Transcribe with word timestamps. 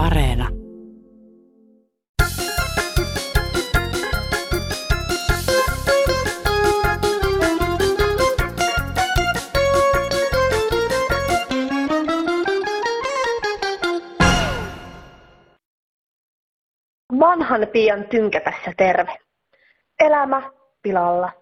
Areena. 0.00 0.48
Vanhan 17.20 17.66
pian 17.72 18.04
tynkätässä 18.04 18.72
terve. 18.76 19.16
Elämä 19.98 20.52
pilalla. 20.82 21.32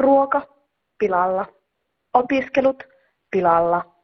Ruoka 0.00 0.42
pilalla. 0.98 1.46
Opiskelut 2.14 2.82
pilalla. 3.30 3.94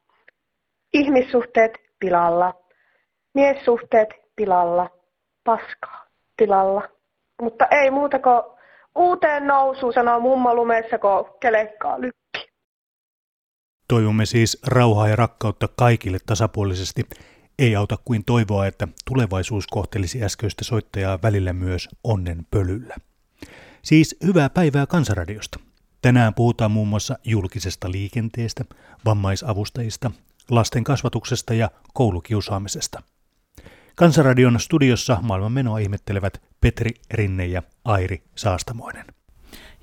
Ihmissuhteet 0.93 1.73
pilalla. 1.99 2.66
Miessuhteet 3.37 4.09
pilalla. 4.37 4.91
Paskaa 5.45 6.07
tilalla. 6.37 6.83
Mutta 7.43 7.67
ei 7.67 7.91
muuta 7.91 8.19
kuin 8.19 8.43
uuteen 8.95 9.47
nousuun, 9.47 9.93
sanoo 9.93 10.21
mummo 10.21 10.55
lumessa, 10.55 10.99
kun 10.99 11.39
kelekkaa 11.41 12.01
lykki. 12.01 12.53
Toivomme 13.89 14.27
siis 14.27 14.63
rauhaa 14.67 15.09
ja 15.09 15.17
rakkautta 15.17 15.69
kaikille 15.77 16.19
tasapuolisesti. 16.27 17.07
Ei 17.59 17.77
auta 17.77 17.97
kuin 18.05 18.25
toivoa, 18.25 18.67
että 18.67 18.89
tulevaisuus 19.11 19.67
kohtelisi 19.67 20.25
äskeistä 20.25 20.65
soittajaa 20.65 21.19
välillä 21.23 21.53
myös 21.53 21.89
onnen 22.05 22.47
pölyllä. 22.51 22.95
Siis 23.83 24.17
hyvää 24.27 24.51
päivää 24.51 24.87
Kansanradiosta. 24.87 25.61
Tänään 26.03 26.35
puhutaan 26.35 26.71
muun 26.71 26.89
muassa 26.89 27.19
julkisesta 27.25 27.91
liikenteestä, 27.91 28.65
vammaisavustajista, 29.05 30.11
lasten 30.51 30.85
kasvatuksesta 30.85 31.55
ja 31.55 31.71
koulukiusaamisesta. 31.95 33.03
Kansanradion 33.99 34.61
studiossa 34.61 35.19
maailman 35.23 35.53
menoa 35.53 35.79
ihmettelevät 35.79 36.43
Petri 36.61 36.91
Rinne 37.11 37.47
ja 37.47 37.63
Airi 37.85 38.23
Saastamoinen. 38.35 39.05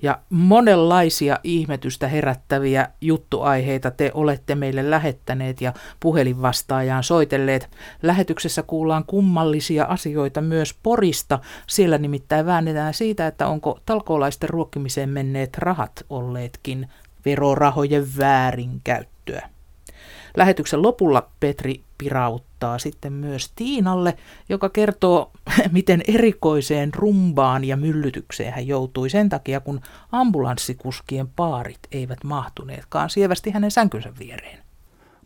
Ja 0.02 0.18
monenlaisia 0.30 1.38
ihmetystä 1.44 2.08
herättäviä 2.08 2.88
juttuaiheita 3.00 3.90
te 3.90 4.10
olette 4.14 4.54
meille 4.54 4.90
lähettäneet 4.90 5.60
ja 5.60 5.72
puhelinvastaajaan 6.00 7.04
soitelleet. 7.04 7.70
Lähetyksessä 8.02 8.62
kuullaan 8.62 9.04
kummallisia 9.04 9.84
asioita 9.84 10.40
myös 10.40 10.74
Porista. 10.82 11.38
Siellä 11.66 11.98
nimittäin 11.98 12.46
väännetään 12.46 12.94
siitä, 12.94 13.26
että 13.26 13.46
onko 13.46 13.80
talkoolaisten 13.86 14.48
ruokkimiseen 14.48 15.08
menneet 15.08 15.58
rahat 15.58 15.92
olleetkin 16.10 16.88
verorahojen 17.24 18.06
väärinkäyttöä. 18.18 19.53
Lähetyksen 20.36 20.82
lopulla 20.82 21.28
Petri 21.40 21.80
pirauttaa 21.98 22.78
sitten 22.78 23.12
myös 23.12 23.52
Tiinalle, 23.56 24.16
joka 24.48 24.68
kertoo, 24.68 25.30
miten 25.72 26.02
erikoiseen 26.08 26.94
rumbaan 26.94 27.64
ja 27.64 27.76
myllytykseen 27.76 28.52
hän 28.52 28.66
joutui 28.66 29.10
sen 29.10 29.28
takia, 29.28 29.60
kun 29.60 29.80
ambulanssikuskien 30.12 31.28
paarit 31.28 31.80
eivät 31.92 32.24
mahtuneetkaan 32.24 33.10
sievästi 33.10 33.50
hänen 33.50 33.70
sänkynsä 33.70 34.12
viereen. 34.18 34.58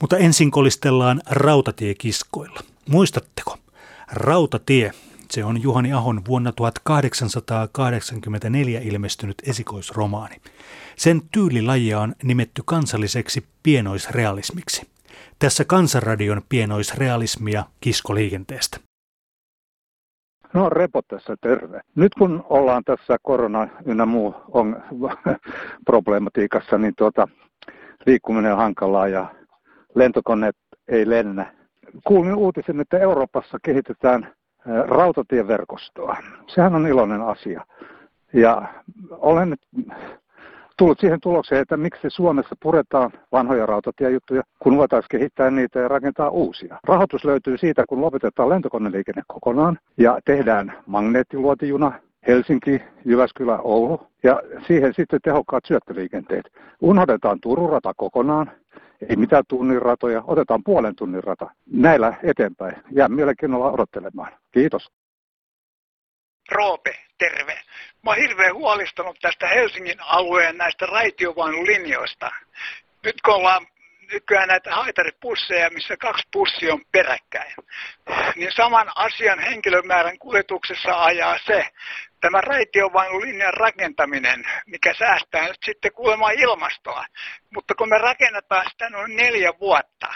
Mutta 0.01 0.17
ensin 0.17 0.51
kolistellaan 0.51 1.21
rautatiekiskoilla. 1.27 2.61
Muistatteko? 2.89 3.57
Rautatie, 4.13 4.93
se 5.31 5.45
on 5.45 5.63
Juhani 5.63 5.93
Ahon 5.93 6.23
vuonna 6.29 6.53
1884 6.53 8.81
ilmestynyt 8.81 9.43
esikoisromaani. 9.47 10.37
Sen 10.97 11.23
tyylilajia 11.33 12.01
on 12.01 12.15
nimetty 12.23 12.63
kansalliseksi 12.65 13.45
pienoisrealismiksi. 13.63 14.87
Tässä 15.39 15.65
Kansanradion 15.65 16.43
pienoisrealismia 16.49 17.65
kiskoliikenteestä. 17.81 18.79
No 20.55 20.69
Repo 20.69 21.03
tässä, 21.09 21.37
terve. 21.41 21.81
Nyt 21.95 22.15
kun 22.15 22.45
ollaan 22.49 22.85
tässä 22.85 23.17
korona 23.23 23.69
ynnä 23.87 24.07
muu 24.07 24.35
on 24.49 24.83
problematiikassa, 25.87 26.79
niin 26.79 26.95
tuota, 26.99 27.29
liikkuminen 28.07 28.53
on 28.53 28.59
hankalaa 28.59 29.09
ja 29.09 29.35
lentokoneet 29.95 30.57
ei 30.89 31.11
lennä. 31.11 31.55
Kuulin 32.07 32.35
uutisen, 32.35 32.81
että 32.81 32.99
Euroopassa 32.99 33.59
kehitetään 33.63 34.33
rautatieverkostoa. 34.89 36.17
Sehän 36.47 36.75
on 36.75 36.87
iloinen 36.87 37.23
asia. 37.23 37.65
Ja 38.33 38.63
olen 39.11 39.51
nyt 39.51 39.61
tullut 40.79 41.01
siihen 41.01 41.21
tulokseen, 41.21 41.61
että 41.61 41.77
miksi 41.77 42.11
Suomessa 42.11 42.57
puretaan 42.63 43.11
vanhoja 43.33 43.67
rautatiejuttuja, 43.67 44.43
kun 44.59 44.77
voitaisiin 44.77 45.09
kehittää 45.11 45.51
niitä 45.51 45.81
ja 45.81 45.89
rakentaa 45.89 46.31
uusia. 46.31 46.79
Rahoitus 46.85 47.25
löytyy 47.25 47.59
siitä, 47.59 47.85
kun 47.89 48.01
lopetetaan 48.01 48.49
lentokoneliikenne 48.49 49.23
kokonaan 49.27 49.79
ja 49.99 50.19
tehdään 50.25 50.73
magneettiluotijuna 50.87 51.93
Helsinki, 52.27 52.83
Jyväskylä, 53.05 53.59
Oulu 53.59 54.01
ja 54.23 54.43
siihen 54.67 54.95
sitten 54.95 55.21
tehokkaat 55.23 55.65
syöttöliikenteet. 55.67 56.45
Unohdetaan 56.81 57.39
Turun 57.41 57.71
rata 57.71 57.93
kokonaan, 57.97 58.51
ei 59.09 59.17
mitään 59.17 59.45
tunnin 59.49 59.83
ratoja, 59.83 60.23
otetaan 60.27 60.65
puolen 60.65 60.97
tunnin 60.97 61.25
rata. 61.25 61.51
Näillä 61.73 62.15
eteenpäin. 62.23 62.77
Jää 62.91 63.09
mielenkiinnolla 63.09 63.71
odottelemaan. 63.71 64.33
Kiitos. 64.53 64.91
Roope, 66.49 66.99
terve. 67.19 67.61
Mä 68.03 68.11
oon 68.11 68.19
hirveän 68.19 68.55
huolestunut 68.55 69.19
tästä 69.21 69.49
Helsingin 69.49 70.01
alueen 70.01 70.57
näistä 70.57 70.87
raitiovaunulinjoista. 70.87 72.31
Nyt 73.05 73.21
kun 73.25 73.35
ollaan 73.35 73.67
nykyään 74.13 74.49
näitä 74.49 74.75
haitaripusseja, 74.75 75.71
missä 75.71 75.97
kaksi 75.97 76.29
pussia 76.33 76.73
on 76.73 76.85
peräkkäin, 76.93 77.55
niin 78.37 78.53
saman 78.53 78.93
asian 78.95 79.39
henkilömäärän 79.39 80.19
kuljetuksessa 80.19 81.05
ajaa 81.05 81.39
se, 81.47 81.67
tämä 82.21 82.41
raitiovaunulinjan 82.41 83.55
rakentaminen, 83.55 84.45
mikä 84.67 84.95
säästää 84.95 85.49
nyt 85.49 85.63
sitten 85.65 85.93
kuulemma 85.93 86.31
ilmastoa. 86.31 87.05
Mutta 87.55 87.75
kun 87.75 87.89
me 87.89 87.99
rakennetaan 87.99 88.67
sitä 88.71 88.91
noin 88.91 89.17
neljä 89.17 89.53
vuotta, 89.61 90.07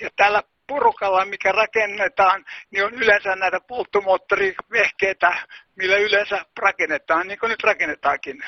ja 0.00 0.10
tällä 0.16 0.42
porukalla, 0.66 1.24
mikä 1.24 1.52
rakennetaan, 1.52 2.44
niin 2.70 2.84
on 2.84 2.94
yleensä 2.94 3.36
näitä 3.36 3.60
polttomoottorivehkeitä, 3.60 5.36
millä 5.76 5.96
yleensä 5.96 6.44
rakennetaan, 6.58 7.28
niin 7.28 7.38
kuin 7.38 7.50
nyt 7.50 7.62
rakennetaankin. 7.62 8.44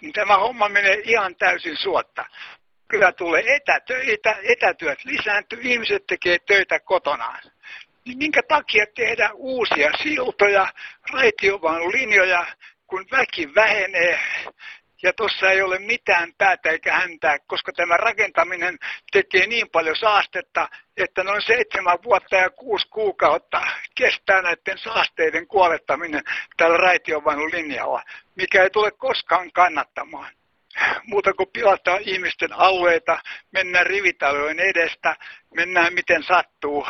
Niin 0.00 0.12
tämä 0.12 0.36
homma 0.36 0.68
menee 0.68 1.00
ihan 1.04 1.36
täysin 1.36 1.76
suotta. 1.76 2.24
Kyllä 2.88 3.12
tulee 3.12 3.42
etätöitä, 3.46 4.36
etätyöt 4.42 5.04
lisääntyy, 5.04 5.58
ihmiset 5.62 6.06
tekee 6.06 6.38
töitä 6.46 6.80
kotonaan. 6.80 7.40
Niin 8.04 8.18
minkä 8.18 8.42
takia 8.48 8.86
tehdään 8.94 9.32
uusia 9.34 9.90
siltoja, 10.02 10.72
raitiovaunulinjoja, 11.12 12.46
kun 12.86 13.06
väki 13.10 13.54
vähenee 13.54 14.20
ja 15.02 15.12
tuossa 15.12 15.50
ei 15.50 15.62
ole 15.62 15.78
mitään 15.78 16.32
päätä 16.38 16.70
eikä 16.70 16.92
häntää, 16.92 17.38
koska 17.38 17.72
tämä 17.72 17.96
rakentaminen 17.96 18.78
tekee 19.12 19.46
niin 19.46 19.70
paljon 19.70 19.96
saastetta, 19.96 20.68
että 20.96 21.24
noin 21.24 21.42
seitsemän 21.42 21.98
vuotta 22.04 22.36
ja 22.36 22.50
kuusi 22.50 22.88
kuukautta 22.88 23.60
kestää 23.94 24.42
näiden 24.42 24.78
saasteiden 24.78 25.46
kuolettaminen 25.46 26.22
tällä 26.56 26.76
raitiovanun 26.76 27.50
linjalla, 27.52 28.02
mikä 28.36 28.62
ei 28.62 28.70
tule 28.70 28.90
koskaan 28.90 29.52
kannattamaan. 29.52 30.32
Muuta 31.06 31.32
kuin 31.32 31.48
pilataan 31.52 32.02
ihmisten 32.04 32.52
alueita, 32.52 33.18
mennään 33.52 33.86
rivitalojen 33.86 34.60
edestä, 34.60 35.16
mennään 35.54 35.94
miten 35.94 36.22
sattuu, 36.22 36.86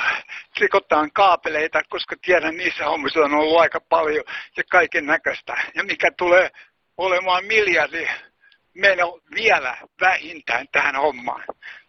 rikotaan 0.61 1.11
kaapeleita, 1.13 1.83
koska 1.89 2.17
tiedän 2.23 2.57
niissä 2.57 2.85
hommissa 2.85 3.21
on 3.21 3.35
ollut 3.35 3.61
aika 3.61 3.81
paljon 3.81 4.25
ja 4.57 4.63
kaiken 4.71 5.07
näköistä. 5.07 5.57
Ja 5.75 5.85
mikä 5.85 6.11
tulee 6.19 6.51
olemaan 6.99 7.45
miljardi 7.45 8.09
meno 8.75 9.19
vielä 9.35 9.77
vähintään 10.01 10.69
tähän 10.73 10.97
hommaan. 10.97 11.45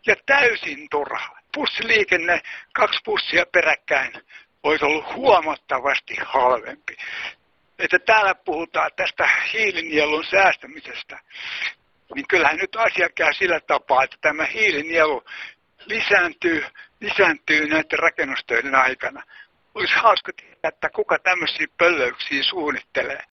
Ja 0.08 0.16
täysin 0.26 0.88
turha. 0.92 1.40
Pussiliikenne, 1.54 2.42
kaksi 2.74 3.00
pussia 3.06 3.46
peräkkäin, 3.46 4.14
olisi 4.64 4.86
ollut 4.86 5.16
huomattavasti 5.16 6.16
halvempi. 6.26 6.98
Että 7.80 8.00
täällä 8.00 8.36
puhutaan 8.36 8.92
tästä 8.96 9.30
hiilinielun 9.54 10.26
säästämisestä, 10.26 11.20
niin 12.16 12.28
kyllähän 12.28 12.58
nyt 12.58 12.76
asia 12.76 13.10
käy 13.10 13.34
sillä 13.34 13.60
tapaa, 13.60 14.04
että 14.04 14.18
tämä 14.22 14.46
hiilinielu 14.46 15.24
lisääntyy, 15.86 16.66
lisääntyy 17.00 17.68
näiden 17.68 18.00
rakennustöiden 18.00 18.76
aikana. 18.76 19.24
Olisi 19.76 19.94
hauska 19.94 20.32
tietää, 20.34 20.70
että 20.70 20.90
kuka 20.90 21.20
tämmöisiä 21.20 21.68
pöllöyksiä 21.78 22.44
suunnittelee. 22.44 23.24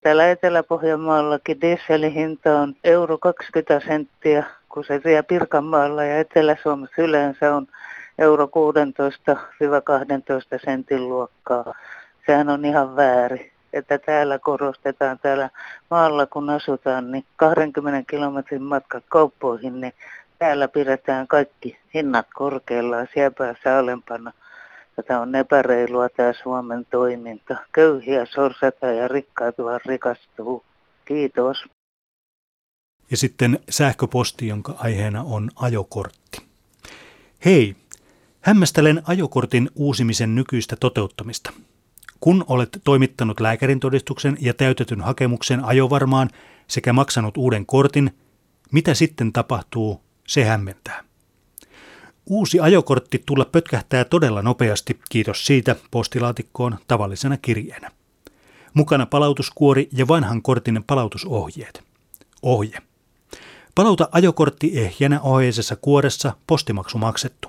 Täällä 0.00 0.30
Etelä-Pohjanmaallakin 0.30 1.60
dieselin 1.60 2.12
hinta 2.12 2.60
on 2.60 2.74
euro 2.84 3.18
20 3.18 3.80
senttiä, 3.86 4.44
kun 4.68 4.84
se 4.84 5.00
vielä 5.04 5.22
Pirkanmaalla 5.22 6.04
ja 6.04 6.18
Etelä-Suomessa 6.18 7.02
yleensä 7.02 7.54
on 7.54 7.66
euro 8.18 8.46
16-12 8.46 8.48
sentin 10.64 11.08
luokkaa. 11.08 11.74
Sehän 12.26 12.48
on 12.48 12.64
ihan 12.64 12.96
väärin, 12.96 13.52
että 13.72 13.98
täällä 13.98 14.38
korostetaan 14.38 15.18
täällä 15.18 15.50
maalla 15.90 16.26
kun 16.26 16.50
asutaan, 16.50 17.10
niin 17.10 17.24
20 17.36 18.10
kilometrin 18.10 18.62
matka 18.62 19.00
kauppoihin, 19.08 19.80
niin 19.80 19.92
Täällä 20.40 20.68
pidetään 20.68 21.28
kaikki 21.28 21.78
hinnat 21.94 22.26
korkealla 22.34 22.96
ja 22.96 23.06
siellä 23.14 23.30
päässä 23.30 23.78
alempana. 23.78 24.32
Tämä 25.02 25.20
on 25.20 25.34
epäreilua 25.34 26.08
tämä 26.08 26.32
Suomen 26.42 26.86
toiminta. 26.90 27.56
Köyhiä 27.72 28.26
sorsataan 28.26 28.96
ja 28.96 29.08
rikkaat 29.08 29.54
vaan 29.58 29.80
rikastuu. 29.86 30.64
Kiitos. 31.04 31.64
Ja 33.10 33.16
sitten 33.16 33.58
sähköposti, 33.70 34.48
jonka 34.48 34.74
aiheena 34.78 35.22
on 35.22 35.50
ajokortti. 35.56 36.42
Hei, 37.44 37.76
hämmästelen 38.40 39.02
ajokortin 39.04 39.70
uusimisen 39.74 40.34
nykyistä 40.34 40.76
toteuttamista. 40.80 41.52
Kun 42.20 42.44
olet 42.48 42.80
toimittanut 42.84 43.40
lääkärin 43.40 43.80
todistuksen 43.80 44.36
ja 44.40 44.54
täytetyn 44.54 45.00
hakemuksen 45.00 45.64
ajovarmaan 45.64 46.30
sekä 46.66 46.92
maksanut 46.92 47.36
uuden 47.36 47.66
kortin, 47.66 48.10
mitä 48.72 48.94
sitten 48.94 49.32
tapahtuu, 49.32 50.00
se 50.26 50.44
hämmentää. 50.44 51.09
Uusi 52.30 52.60
ajokortti 52.60 53.22
tulla 53.26 53.44
pötkähtää 53.44 54.04
todella 54.04 54.42
nopeasti, 54.42 55.00
kiitos 55.08 55.46
siitä, 55.46 55.76
postilaatikkoon 55.90 56.78
tavallisena 56.88 57.36
kirjeenä. 57.36 57.90
Mukana 58.74 59.06
palautuskuori 59.06 59.88
ja 59.92 60.08
vanhan 60.08 60.42
kortin 60.42 60.84
palautusohjeet. 60.86 61.82
Ohje. 62.42 62.78
Palauta 63.74 64.08
ajokortti 64.12 64.78
ehjänä 64.78 65.20
oheisessa 65.20 65.76
kuoressa, 65.76 66.32
postimaksu 66.46 66.98
maksettu. 66.98 67.48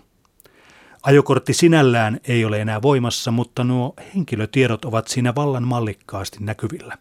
Ajokortti 1.03 1.53
sinällään 1.53 2.19
ei 2.27 2.45
ole 2.45 2.61
enää 2.61 2.81
voimassa, 2.81 3.31
mutta 3.31 3.63
nuo 3.63 3.93
henkilötiedot 4.15 4.85
ovat 4.85 5.07
siinä 5.07 5.35
vallan 5.35 5.67
mallikkaasti 5.67 6.37
näkyvillä. 6.41 6.97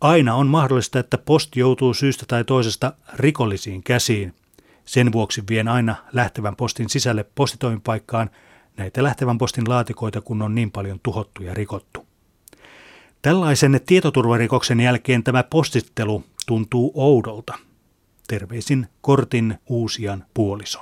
Aina 0.00 0.34
on 0.34 0.46
mahdollista, 0.46 0.98
että 0.98 1.18
posti 1.18 1.60
joutuu 1.60 1.94
syystä 1.94 2.24
tai 2.28 2.44
toisesta 2.44 2.92
rikollisiin 3.14 3.82
käsiin. 3.82 4.34
Sen 4.88 5.12
vuoksi 5.12 5.42
vien 5.50 5.68
aina 5.68 5.94
lähtevän 6.12 6.56
postin 6.56 6.88
sisälle 6.88 7.24
postitoimipaikkaan 7.34 8.30
näitä 8.76 9.02
lähtevän 9.02 9.38
postin 9.38 9.68
laatikoita, 9.68 10.20
kun 10.20 10.42
on 10.42 10.54
niin 10.54 10.70
paljon 10.70 11.00
tuhottu 11.02 11.42
ja 11.42 11.54
rikottu. 11.54 12.06
Tällaisen 13.22 13.80
tietoturvarikoksen 13.86 14.80
jälkeen 14.80 15.24
tämä 15.24 15.42
postittelu 15.42 16.24
tuntuu 16.46 16.92
oudolta. 16.94 17.54
Terveisin 18.28 18.86
kortin 19.00 19.58
uusian 19.68 20.24
puoliso. 20.34 20.80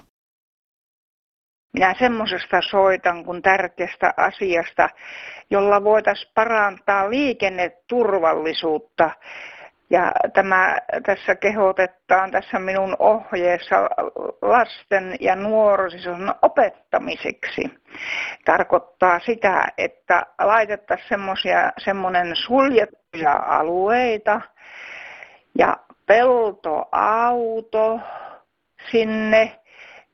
Minä 1.72 1.94
semmoisesta 1.98 2.60
soitan 2.70 3.24
kuin 3.24 3.42
tärkeästä 3.42 4.14
asiasta, 4.16 4.88
jolla 5.50 5.84
voitaisiin 5.84 6.32
parantaa 6.34 7.10
liikenneturvallisuutta. 7.10 9.10
Ja 9.90 10.12
tämä 10.32 10.78
tässä 11.06 11.34
kehotetaan 11.34 12.30
tässä 12.30 12.58
minun 12.58 12.96
ohjeessa 12.98 13.76
lasten 14.42 15.16
ja 15.20 15.36
nuorison 15.36 16.34
opettamiseksi. 16.42 17.62
Tarkoittaa 18.44 19.18
sitä, 19.18 19.68
että 19.78 20.26
laitettaisiin 20.38 21.20
semmoinen 21.78 22.36
suljettuja 22.36 23.32
alueita 23.32 24.40
ja 25.58 25.76
peltoauto 26.06 28.00
sinne 28.90 29.60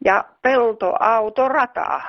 ja 0.05 0.25
peltoautorata. 0.43 2.01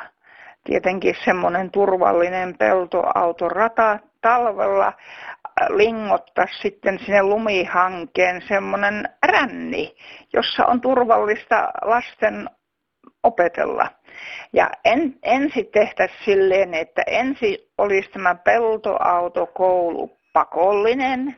Tietenkin 0.64 1.16
semmoinen 1.26 1.72
turvallinen 1.72 2.58
peltoautorata 2.58 4.00
talvella 4.22 4.94
lingottaa 5.70 6.48
sitten 6.62 7.00
sinne 7.00 7.24
lumihankeen 7.24 8.42
semmoinen 8.48 9.10
ränni, 9.26 9.96
jossa 10.34 10.66
on 10.66 10.82
turvallista 10.82 11.72
lasten 11.82 12.50
opetella. 13.24 13.88
Ja 14.54 14.70
en, 14.86 15.16
ensi 15.24 15.64
tehtäisiin 15.64 16.20
silleen, 16.26 16.74
että 16.74 17.02
ensi 17.08 17.72
olisi 17.78 18.10
tämä 18.10 18.36
peltoautokoulu 18.36 20.18
pakollinen 20.34 21.36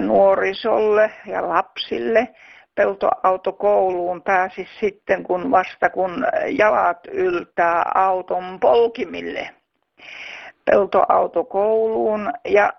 nuorisolle 0.00 1.10
ja 1.26 1.48
lapsille 1.48 2.28
peltoautokouluun 2.74 4.22
pääsi 4.22 4.68
sitten, 4.80 5.22
kun 5.22 5.50
vasta 5.50 5.90
kun 5.90 6.26
jalat 6.48 6.98
yltää 7.12 7.82
auton 7.94 8.60
polkimille 8.60 9.50
peltoautokouluun 10.64 12.32
ja 12.44 12.64
äh, 12.64 12.72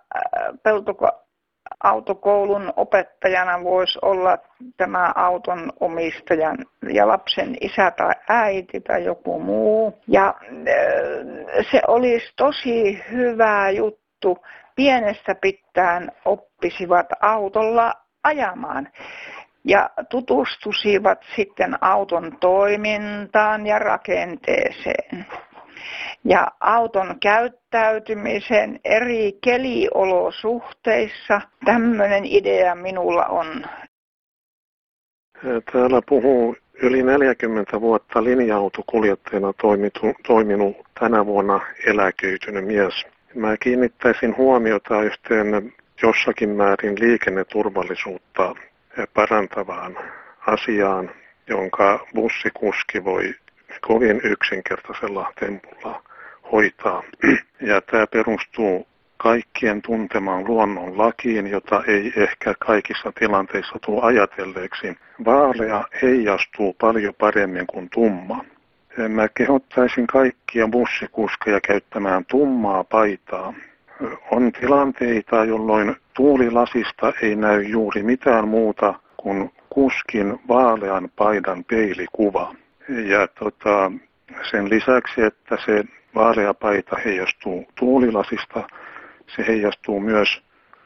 peltoautokoulun 0.64 2.74
opettajana 2.76 3.64
voisi 3.64 4.00
olla 4.02 4.38
tämä 4.78 5.12
auton 5.16 5.74
omistajan 5.80 6.58
ja 6.94 7.08
lapsen 7.08 7.58
isä 7.62 7.92
tai 7.92 8.14
äiti 8.30 8.82
tai 8.82 9.04
joku 9.04 9.40
muu. 9.40 10.00
Ja 10.08 10.28
äh, 10.28 10.36
se 11.72 11.82
olisi 11.88 12.34
tosi 12.38 13.04
hyvä 13.12 13.70
juttu. 13.70 14.38
Pienestä 14.76 15.36
pitäen 15.36 16.12
oppisivat 16.26 17.08
autolla 17.22 17.94
ajamaan 18.24 18.88
ja 19.66 19.90
tutustusivat 20.10 21.20
sitten 21.36 21.84
auton 21.84 22.38
toimintaan 22.40 23.68
ja 23.68 23.80
rakenteeseen 23.80 25.26
ja 26.24 26.52
auton 26.60 27.16
käyttäytymisen 27.20 28.80
eri 28.84 29.38
keliolosuhteissa. 29.44 31.42
Tämmöinen 31.66 32.26
idea 32.26 32.76
minulla 32.76 33.26
on. 33.26 33.66
Täällä 35.72 36.02
puhuu 36.10 36.56
yli 36.82 37.04
40 37.04 37.82
vuotta 37.82 38.24
linja-autokuljettajana 38.24 39.54
toiminut 40.28 40.76
tänä 41.00 41.26
vuonna 41.26 41.60
eläköitynyt 41.86 42.66
mies. 42.66 43.06
Mä 43.36 43.58
kiinnittäisin 43.58 44.38
huomiota 44.38 45.02
yhteen 45.02 45.74
jossakin 46.02 46.50
määrin 46.50 47.00
liikenneturvallisuutta 47.00 48.56
parantavaan 49.14 49.98
asiaan, 50.48 51.12
jonka 51.48 52.08
bussikuski 52.16 53.04
voi 53.04 53.36
kovin 53.82 54.22
yksinkertaisella 54.24 55.34
tempulla 55.40 56.04
hoitaa. 56.52 57.04
Ja 57.62 57.82
tämä 57.82 58.08
perustuu 58.08 58.88
kaikkien 59.18 59.82
tuntemaan 59.82 60.48
luonnon 60.48 60.98
lakiin, 60.98 61.48
jota 61.48 61.84
ei 61.88 62.14
ehkä 62.16 62.54
kaikissa 62.60 63.12
tilanteissa 63.20 63.80
tule 63.86 64.02
ajatelleeksi. 64.02 64.98
Vaalea 65.26 65.84
heijastuu 66.02 66.76
paljon 66.82 67.14
paremmin 67.20 67.68
kuin 67.68 67.90
tumma. 67.90 68.46
Mä 69.10 69.28
kehottaisin 69.28 70.08
kaikkia 70.08 70.68
bussikuskeja 70.68 71.62
käyttämään 71.62 72.26
tummaa 72.26 72.84
paitaa. 72.84 73.54
On 74.32 74.52
tilanteita, 74.52 75.46
jolloin 75.46 75.96
tuulilasista 76.14 77.14
ei 77.22 77.36
näy 77.36 77.64
juuri 77.64 78.04
mitään 78.04 78.48
muuta 78.48 78.94
kuin 79.18 79.52
kuskin 79.70 80.40
vaalean 80.48 81.10
paidan 81.16 81.64
peilikuva. 81.64 82.56
Ja 82.90 83.28
tota, 83.28 83.92
sen 84.52 84.70
lisäksi, 84.70 85.22
että 85.22 85.58
se 85.66 85.84
vaalea 86.16 86.54
paita 86.54 86.96
heijastuu 87.06 87.66
tuulilasista, 87.80 88.68
se 89.36 89.48
heijastuu 89.48 90.00
myös 90.00 90.42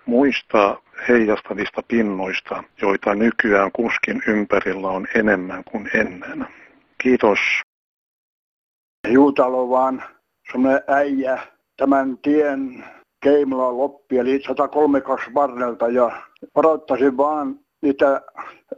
muista 0.05 0.81
heijastavista 1.07 1.83
pinnoista, 1.87 2.63
joita 2.81 3.15
nykyään 3.15 3.71
kuskin 3.71 4.21
ympärillä 4.27 4.87
on 4.87 5.07
enemmän 5.15 5.63
kuin 5.63 5.89
ennen. 5.93 6.47
Kiitos. 7.03 7.39
Juutalo 9.07 9.69
vaan 9.69 10.03
semmoinen 10.51 10.81
äijä 10.87 11.39
tämän 11.77 12.17
tien 12.17 12.85
Keimla 13.23 13.77
loppi, 13.77 14.17
eli 14.17 14.41
132 14.47 15.33
varrelta 15.33 15.87
ja 15.87 16.21
varoittaisin 16.55 17.17
vaan 17.17 17.59
niitä 17.81 18.21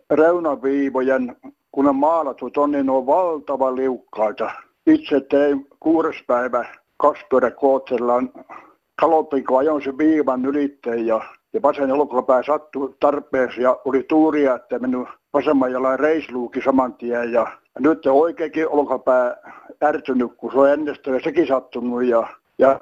reunaviivojen, 0.10 1.36
kun 1.72 1.88
on 1.88 1.96
maalatut 1.96 2.58
on, 2.58 2.72
niin 2.72 2.86
ne 2.86 2.92
on 2.92 3.06
valtava 3.06 3.76
liukkaita. 3.76 4.52
Itse 4.88 5.22
tein 5.22 5.68
kuudes 5.80 6.16
päivä 6.28 6.66
kaksipyöräkootsellaan 6.98 8.30
kalopin, 9.02 9.46
kun 9.46 9.60
ajoin 9.60 9.84
sen 9.84 9.98
viivan 9.98 10.46
ylitteen 10.46 11.08
ja, 11.08 11.22
ja 11.54 11.62
vasen 11.62 11.92
olkapää 11.92 12.44
sattui 12.44 12.96
tarpeeseen 13.00 13.64
ja 13.64 13.80
oli 13.86 14.04
tuuria, 14.04 14.56
että 14.56 14.80
minun 14.80 15.08
vasemman 15.34 15.72
jalan 15.72 16.00
reisluuki 16.00 16.62
saman 16.62 16.94
tien 16.94 17.32
ja, 17.32 17.52
ja 17.74 17.80
nyt 17.80 18.06
oikeakin 18.06 18.70
olkapää 18.70 19.38
ärtynyt, 19.84 20.32
kun 20.38 20.52
se 20.52 20.58
on 20.58 20.70
ennestään 20.70 21.22
sekin 21.24 21.48
sattunut 21.48 22.04
ja, 22.04 22.28
ja 22.58 22.80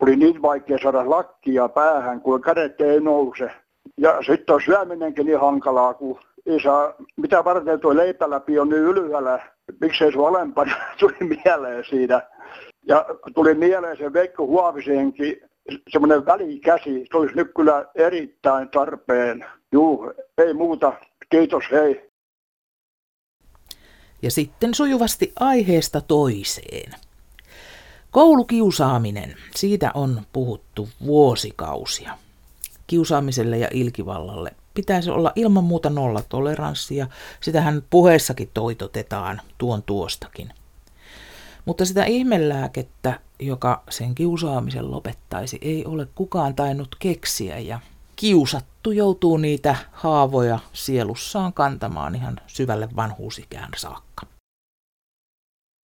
oli 0.00 0.16
niin 0.16 0.42
vaikea 0.42 0.78
saada 0.82 1.10
lakkia 1.10 1.68
päähän, 1.68 2.20
kun 2.20 2.42
kädet 2.42 2.80
ei 2.80 3.00
nouse. 3.00 3.50
Ja 3.98 4.22
sitten 4.26 4.54
on 4.54 4.62
syöminenkin 4.64 5.26
niin 5.26 5.40
hankalaa, 5.40 5.94
kun 5.94 6.20
saa, 6.62 6.94
mitä 7.16 7.44
varten 7.44 7.80
tuo 7.80 7.96
leipäläpi 7.96 8.58
on 8.58 8.68
niin 8.68 8.82
ylhäällä, 8.82 9.52
miksei 9.80 10.12
se 10.12 10.18
alempana, 10.18 10.76
tuli 11.00 11.16
mieleen 11.44 11.84
siinä. 11.88 12.22
Ja 12.86 13.06
tuli 13.34 13.54
mieleen 13.54 13.96
se 13.96 14.12
Veikko 14.12 14.46
Huovisenkin 14.46 15.36
semmoinen 15.88 16.26
välikäsi, 16.26 17.06
se 17.10 17.16
olisi 17.16 17.36
nyt 17.36 17.50
kyllä 17.56 17.86
erittäin 17.94 18.68
tarpeen. 18.68 19.44
Juu, 19.72 20.12
ei 20.38 20.54
muuta. 20.54 20.92
Kiitos, 21.30 21.64
hei. 21.72 22.10
Ja 24.22 24.30
sitten 24.30 24.74
sujuvasti 24.74 25.32
aiheesta 25.40 26.00
toiseen. 26.00 26.92
Koulukiusaaminen, 28.10 29.34
siitä 29.54 29.90
on 29.94 30.20
puhuttu 30.32 30.88
vuosikausia. 31.06 32.18
Kiusaamiselle 32.86 33.58
ja 33.58 33.68
ilkivallalle 33.72 34.50
pitäisi 34.74 35.10
olla 35.10 35.32
ilman 35.36 35.64
muuta 35.64 35.90
nollatoleranssia. 35.90 37.06
Sitähän 37.40 37.82
puheessakin 37.90 38.50
toitotetaan 38.54 39.40
tuon 39.58 39.82
tuostakin. 39.82 40.48
Mutta 41.64 41.84
sitä 41.84 42.04
ihmelääkettä, 42.04 43.20
joka 43.38 43.82
sen 43.90 44.14
kiusaamisen 44.14 44.90
lopettaisi, 44.90 45.58
ei 45.62 45.84
ole 45.86 46.06
kukaan 46.14 46.54
tainnut 46.54 46.96
keksiä 46.98 47.58
ja 47.58 47.80
kiusattu 48.16 48.90
joutuu 48.90 49.36
niitä 49.36 49.76
haavoja 49.92 50.58
sielussaan 50.72 51.52
kantamaan 51.52 52.14
ihan 52.14 52.40
syvälle 52.46 52.88
vanhuusikään 52.96 53.70
saakka. 53.76 54.26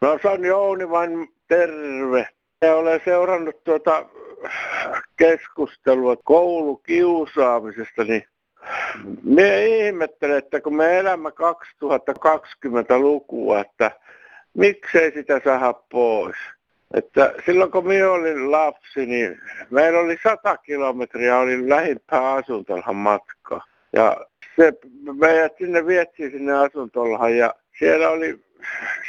No 0.01 0.19
se 0.23 0.29
on 0.29 0.45
Jouni 0.45 0.91
vain 0.91 1.35
terve. 1.49 2.29
Ja 2.63 2.77
olen 2.77 3.01
seurannut 3.05 3.65
tuota 3.65 4.07
keskustelua 5.17 6.17
koulukiusaamisesta, 6.25 8.05
niin 8.05 8.25
me 9.23 9.67
ihmettelen, 9.67 10.39
että 10.39 10.61
kun 10.61 10.77
me 10.77 10.99
elämme 10.99 11.31
2020-lukua, 11.31 13.61
että 13.61 13.91
miksei 14.55 15.13
sitä 15.13 15.41
saada 15.45 15.73
pois. 15.73 16.37
Että 16.95 17.35
silloin 17.47 17.71
kun 17.71 17.87
minä 17.87 18.11
olin 18.11 18.51
lapsi, 18.51 19.07
niin 19.07 19.41
meillä 19.71 20.01
oli 20.01 20.19
100 20.23 20.57
kilometriä, 20.57 21.39
oli 21.39 21.69
lähimpää 21.69 22.33
asuntolhan 22.33 22.97
matka. 22.97 23.61
Ja 23.93 24.27
se 24.57 24.73
meidät 25.19 25.53
sinne 25.59 25.87
vietiin 25.87 26.31
sinne 26.31 26.53
asuntolhan 26.53 27.37
ja 27.37 27.55
siellä 27.79 28.11
oli, 28.11 28.41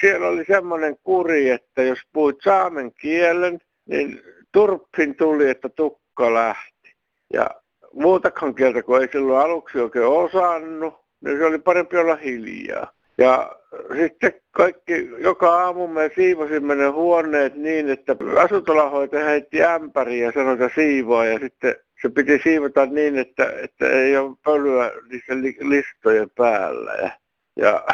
siellä 0.02 0.28
oli 0.28 0.46
semmoinen 0.46 0.98
kuri, 1.04 1.50
että 1.50 1.84
jos 1.84 2.00
puhuit 2.14 2.38
saamen 2.44 2.94
kielen, 2.94 3.60
niin 3.86 4.22
turppin 4.52 5.16
tuli, 5.16 5.50
että 5.50 5.70
tukka 5.70 6.34
lähti. 6.34 6.96
Ja 7.34 7.50
muutakaan 7.94 8.56
kieltä, 8.56 8.84
kun 8.84 9.02
ei 9.02 9.08
silloin 9.12 9.46
aluksi 9.46 9.80
oikein 9.80 10.06
osannut, 10.06 10.94
niin 11.22 11.38
se 11.38 11.46
oli 11.46 11.60
parempi 11.60 11.98
olla 11.98 12.16
hiljaa. 12.16 12.92
Ja 13.18 13.56
sitten 13.96 14.34
kaikki, 14.52 15.10
joka 15.18 15.56
aamu 15.56 15.88
me 15.88 16.12
siivosimme 16.16 16.76
ne 16.76 16.88
huoneet 16.88 17.56
niin, 17.56 17.90
että 17.90 18.16
asuntolahoitaja 18.44 19.26
heitti 19.26 19.64
ämpäriä 19.64 20.26
ja 20.26 20.32
sanoi, 20.32 20.54
että 20.54 20.70
siivoa 20.76 21.26
ja 21.26 21.40
sitten 21.40 21.76
se 22.02 22.10
piti 22.10 22.40
siivota 22.44 22.86
niin, 22.86 23.18
että, 23.18 23.54
että 23.64 23.90
ei 23.90 24.18
ole 24.18 24.38
pölyä 24.46 24.92
niissä 25.10 25.34
listojen 25.60 26.30
päällä. 26.30 26.92
Ja, 26.92 27.12
ja 27.56 27.86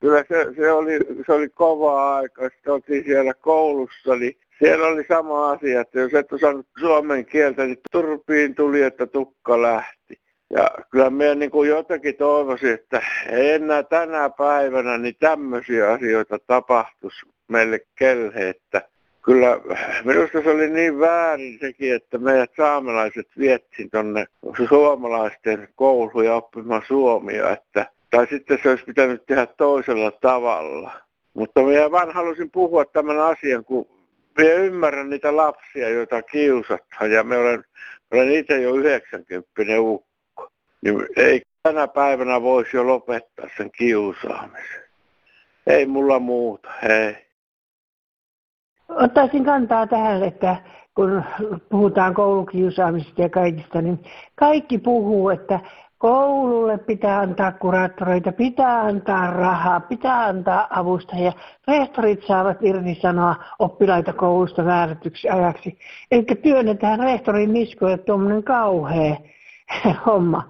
kyllä 0.00 0.24
se, 0.28 0.46
se, 0.56 0.72
oli, 0.72 0.98
se 1.26 1.32
oli 1.32 1.48
kova 1.48 2.16
aika. 2.16 2.48
Sitten 2.48 2.72
oltiin 2.72 3.04
siellä 3.04 3.34
koulussa, 3.34 4.16
niin 4.16 4.36
siellä 4.62 4.86
oli 4.86 5.04
sama 5.08 5.50
asia, 5.50 5.80
että 5.80 6.00
jos 6.00 6.14
et 6.14 6.32
osannut 6.32 6.66
suomen 6.78 7.26
kieltä, 7.26 7.64
niin 7.64 7.78
turpiin 7.92 8.54
tuli, 8.54 8.82
että 8.82 9.06
tukka 9.06 9.62
lähti. 9.62 10.20
Ja 10.50 10.70
kyllä 10.90 11.10
meidän 11.10 11.38
niin 11.38 11.50
kuin 11.50 11.68
jotenkin 11.68 12.16
toivoisin, 12.16 12.74
että 12.74 13.02
enää 13.28 13.82
tänä 13.82 14.30
päivänä 14.30 14.98
niin 14.98 15.16
tämmöisiä 15.20 15.92
asioita 15.92 16.38
tapahtuisi 16.46 17.26
meille 17.48 17.80
kelhe, 17.98 18.48
että 18.48 18.82
kyllä 19.22 19.60
minusta 20.04 20.42
se 20.42 20.50
oli 20.50 20.70
niin 20.70 21.00
väärin 21.00 21.58
sekin, 21.60 21.94
että 21.94 22.18
meidät 22.18 22.50
saamelaiset 22.56 23.28
viettiin 23.38 23.90
tuonne 23.90 24.26
suomalaisten 24.68 25.68
kouluja 25.74 26.34
oppimaan 26.34 26.82
suomia, 26.88 27.50
että, 27.50 27.86
tai 28.10 28.26
sitten 28.26 28.58
se 28.62 28.70
olisi 28.70 28.84
pitänyt 28.84 29.26
tehdä 29.26 29.46
toisella 29.46 30.10
tavalla. 30.10 30.92
Mutta 31.34 31.62
minä 31.62 31.90
vaan 31.90 32.10
halusin 32.10 32.50
puhua 32.50 32.84
tämän 32.84 33.20
asian, 33.20 33.64
kun 33.64 33.91
minä 34.38 34.50
ymmärrän 34.50 35.10
niitä 35.10 35.36
lapsia, 35.36 35.88
joita 35.88 36.22
kiusataan, 36.22 37.10
ja 37.10 37.24
me 37.24 37.36
olen, 37.36 37.64
olen 38.12 38.30
itse 38.30 38.60
jo 38.60 38.74
90 38.74 39.80
ukko 39.80 40.12
niin 40.82 41.06
ei 41.16 41.42
tänä 41.62 41.88
päivänä 41.88 42.42
voisi 42.42 42.76
jo 42.76 42.86
lopettaa 42.86 43.46
sen 43.56 43.70
kiusaamisen. 43.70 44.82
Ei 45.66 45.86
mulla 45.86 46.18
muuta, 46.18 46.68
ei. 46.88 47.26
Ottaisin 48.88 49.44
kantaa 49.44 49.86
tähän, 49.86 50.22
että 50.22 50.56
kun 50.94 51.24
puhutaan 51.68 52.14
koulukiusaamisesta 52.14 53.22
ja 53.22 53.28
kaikista, 53.28 53.82
niin 53.82 53.98
kaikki 54.34 54.78
puhuu, 54.78 55.30
että 55.30 55.60
koululle 56.02 56.78
pitää 56.78 57.20
antaa 57.20 57.52
kuraattoreita, 57.52 58.32
pitää 58.32 58.80
antaa 58.80 59.30
rahaa, 59.30 59.80
pitää 59.80 60.24
antaa 60.24 60.66
avustajia. 60.70 61.32
Rehtorit 61.68 62.26
saavat 62.26 62.56
irti 62.62 62.98
sanoa 63.02 63.36
oppilaita 63.58 64.12
koulusta 64.12 64.62
määrätyksi 64.62 65.28
ajaksi. 65.28 65.78
Eli 66.10 66.24
työnnetään 66.42 67.00
rehtorin 67.00 67.52
niskoja 67.52 67.98
tuommoinen 67.98 68.42
kauhea 68.42 69.16
homma. 70.06 70.42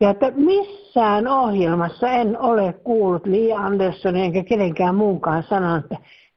Ja 0.00 0.10
että 0.10 0.30
missään 0.30 1.28
ohjelmassa 1.28 2.08
en 2.08 2.38
ole 2.40 2.72
kuullut 2.72 3.26
Li 3.26 3.52
Anderssonin 3.52 4.24
enkä 4.24 4.44
kenenkään 4.44 4.94
muunkaan 4.94 5.42
sanan, 5.42 5.78
että 5.78 5.96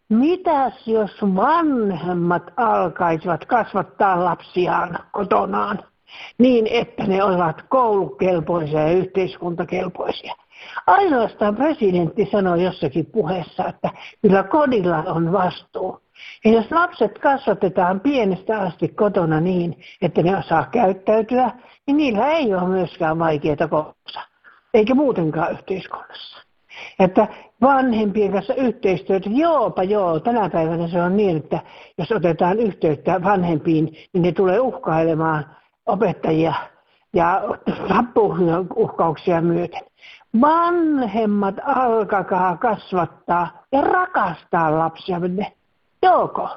mitäs 0.09 0.87
jos 0.87 1.11
vanhemmat 1.21 2.43
alkaisivat 2.57 3.45
kasvattaa 3.45 4.25
lapsiaan 4.25 4.99
kotonaan 5.11 5.79
niin, 6.37 6.67
että 6.67 7.03
ne 7.03 7.23
ovat 7.23 7.61
koulukelpoisia 7.69 8.79
ja 8.79 8.91
yhteiskuntakelpoisia. 8.91 10.35
Ainoastaan 10.87 11.55
presidentti 11.55 12.29
sanoi 12.31 12.63
jossakin 12.63 13.05
puheessa, 13.05 13.67
että 13.67 13.89
kyllä 14.21 14.43
kodilla 14.43 14.97
on 14.97 15.31
vastuu. 15.31 15.99
Ja 16.45 16.51
jos 16.51 16.71
lapset 16.71 17.19
kasvatetaan 17.19 17.99
pienestä 17.99 18.59
asti 18.59 18.87
kotona 18.87 19.39
niin, 19.39 19.79
että 20.01 20.23
ne 20.23 20.37
osaa 20.37 20.67
käyttäytyä, 20.71 21.51
niin 21.87 21.97
niillä 21.97 22.27
ei 22.27 22.53
ole 22.53 22.67
myöskään 22.67 23.19
vaikeaa 23.19 23.67
koulussa, 23.69 24.21
eikä 24.73 24.95
muutenkaan 24.95 25.51
yhteiskunnassa. 25.51 26.45
Että 26.99 27.27
vanhempien 27.61 28.31
kanssa 28.31 28.53
yhteistyötä, 28.53 29.29
joopa 29.29 29.83
joo, 29.83 30.19
tänä 30.19 30.49
päivänä 30.49 30.87
se 30.87 31.01
on 31.01 31.17
niin, 31.17 31.37
että 31.37 31.59
jos 31.97 32.11
otetaan 32.11 32.59
yhteyttä 32.59 33.23
vanhempiin, 33.23 33.97
niin 34.13 34.21
ne 34.21 34.31
tulee 34.31 34.59
uhkailemaan 34.59 35.45
opettajia 35.85 36.53
ja 37.13 37.41
tappuuhkauksia 37.87 39.41
myöten. 39.41 39.81
Vanhemmat 40.41 41.55
alkakaa 41.65 42.57
kasvattaa 42.57 43.63
ja 43.71 43.81
rakastaa 43.81 44.79
lapsia. 44.79 45.21
Joko? 46.03 46.49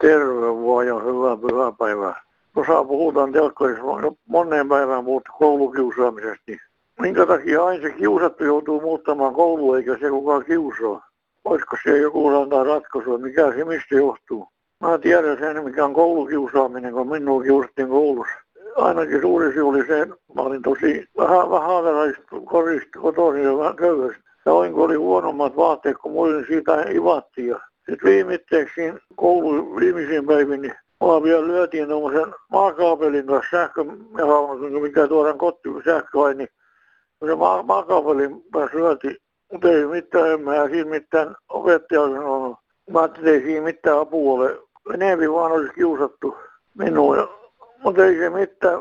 Terve 0.00 0.46
vaan 0.46 0.86
ja 0.86 0.94
hyvää 0.94 1.36
pyhäpäivää. 1.36 2.22
Tuossa 2.54 2.84
puhutaan 2.84 3.32
telkkarissa 3.32 3.82
moneen 4.28 4.68
päivään 4.68 5.04
puhuttu 5.04 5.32
koulukiusaamisesta. 5.38 6.42
Niin 6.46 6.60
minkä 7.00 7.26
takia 7.26 7.64
aina 7.64 7.82
se 7.82 7.90
kiusattu 7.90 8.44
joutuu 8.44 8.80
muuttamaan 8.80 9.34
koulua 9.34 9.76
eikä 9.76 9.98
se 10.00 10.10
kukaan 10.10 10.44
kiusaa? 10.44 11.06
Olisiko 11.44 11.76
se 11.84 11.98
joku 11.98 12.28
antaa 12.28 12.64
ratkaisua, 12.64 13.18
mikä 13.18 13.52
se 13.52 13.64
mistä 13.64 13.94
johtuu? 13.94 14.48
Mä 14.80 14.98
tiedän 14.98 15.38
sen, 15.38 15.64
mikä 15.64 15.84
on 15.84 15.94
koulukiusaaminen, 15.94 16.92
kun 16.92 17.08
minua 17.08 17.42
kiusattiin 17.42 17.88
koulussa. 17.88 18.34
Ainakin 18.76 19.20
suuri 19.20 19.52
syy 19.52 19.68
oli 19.68 19.86
se, 19.86 20.06
mä 20.06 20.42
olin 20.42 20.62
tosi 20.62 21.04
vähän, 21.16 21.50
vähän 21.50 22.14
korista 22.44 22.98
kotoisin 23.00 23.44
ja 23.44 23.58
vähän 23.58 23.76
köyhästä. 23.76 24.22
Ja 24.46 24.52
kun 24.72 24.84
oli 24.84 24.94
huonommat 24.94 25.56
vaatteet 25.56 25.96
kuin 26.02 26.12
muille, 26.12 26.36
niin 26.36 26.46
siitä 26.46 26.82
ivattiin. 26.90 27.48
Ja 27.48 27.60
sitten 27.90 28.10
viimitteeksi 28.10 28.80
koulun 29.16 29.76
viimeisiin 29.76 30.26
päivin, 30.26 30.62
niin 30.62 30.74
Mua 31.00 31.22
vielä 31.22 31.46
lyötiin 31.46 31.88
tuommoisen 31.88 32.34
maakaapelin 32.50 33.26
kanssa 33.26 33.50
sähkö, 33.50 33.84
mikä 34.82 35.08
tuodaan 35.08 35.38
kotiin 35.38 35.82
sähköä, 35.84 36.34
niin 36.34 36.48
se 37.26 37.34
maa, 37.34 37.62
maakaapelin 37.62 38.42
kanssa 38.52 38.78
lyötiin. 38.78 39.16
Mutta 39.52 39.68
ei 39.68 39.86
mitään, 39.86 40.32
en 40.32 40.40
mä 40.40 40.68
siinä 40.68 40.90
mitään 40.90 41.36
opettaja 41.48 42.00
sanonut. 42.00 42.58
Mä 42.90 43.00
ajattelin, 43.00 43.28
että 43.28 43.38
ei 43.38 43.46
siinä 43.46 43.64
mitään 43.64 43.98
apua 43.98 44.34
ole. 44.34 44.58
Enemmän 44.94 45.32
vaan 45.32 45.52
olisi 45.52 45.74
kiusattu 45.74 46.36
minua. 46.78 47.38
Mutta 47.82 48.04
ei 48.04 48.18
se 48.18 48.30
mitään, 48.30 48.80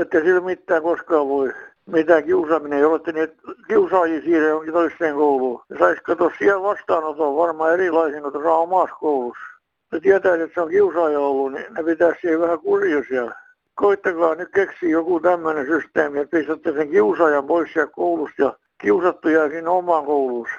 että 0.00 0.20
sillä 0.20 0.40
mitään 0.40 0.82
koskaan 0.82 1.28
voi. 1.28 1.52
Mitään 1.86 2.24
kiusaaminen 2.24 2.78
ei 2.78 2.84
ole, 2.84 2.96
että 2.96 3.12
niitä 3.12 3.34
kiusaajia 3.68 4.20
siirrä 4.20 4.72
toiseen 4.72 5.14
kouluun. 5.14 5.62
Ja 5.68 5.78
saisi 5.78 6.02
katsoa 6.02 6.30
siellä 6.38 6.62
vastaanoton 6.62 7.36
varmaan 7.36 7.72
erilaisen 7.72 8.22
kuin 8.22 8.32
tuossa 8.32 8.52
omassa 8.52 8.96
koulussa 8.96 9.54
ne 9.94 10.00
tietää, 10.00 10.34
että 10.34 10.54
se 10.54 10.60
on 10.60 10.70
kiusaaja 10.70 11.20
ollut, 11.20 11.52
niin 11.52 11.66
ne 11.74 11.82
pitäisi 11.82 12.20
siihen 12.20 12.40
vähän 12.40 12.60
kurjuisia. 12.60 13.32
Koittakaa 13.74 14.34
nyt 14.34 14.48
keksiä 14.54 14.88
joku 14.88 15.20
tämmöinen 15.20 15.66
systeemi, 15.66 16.20
että 16.20 16.36
pistätte 16.36 16.72
sen 16.72 16.90
kiusaajan 16.90 17.46
pois 17.46 17.72
sieltä 17.72 17.92
koulusta 17.92 18.42
ja 18.42 18.56
kiusattu 18.80 19.28
jää 19.28 19.48
sinne 19.48 19.70
omaan 19.70 20.04
koulussa. 20.04 20.54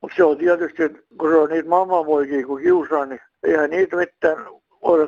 Mutta 0.00 0.16
se 0.16 0.24
on 0.24 0.38
tietysti, 0.38 0.82
että 0.82 0.98
kun 1.18 1.30
se 1.30 1.36
on 1.36 1.48
niitä 1.48 1.68
mammapoikia 1.68 2.46
kun 2.46 2.60
kiusaa, 2.60 3.06
niin 3.06 3.20
eihän 3.42 3.70
niitä 3.70 3.96
mitään 3.96 4.36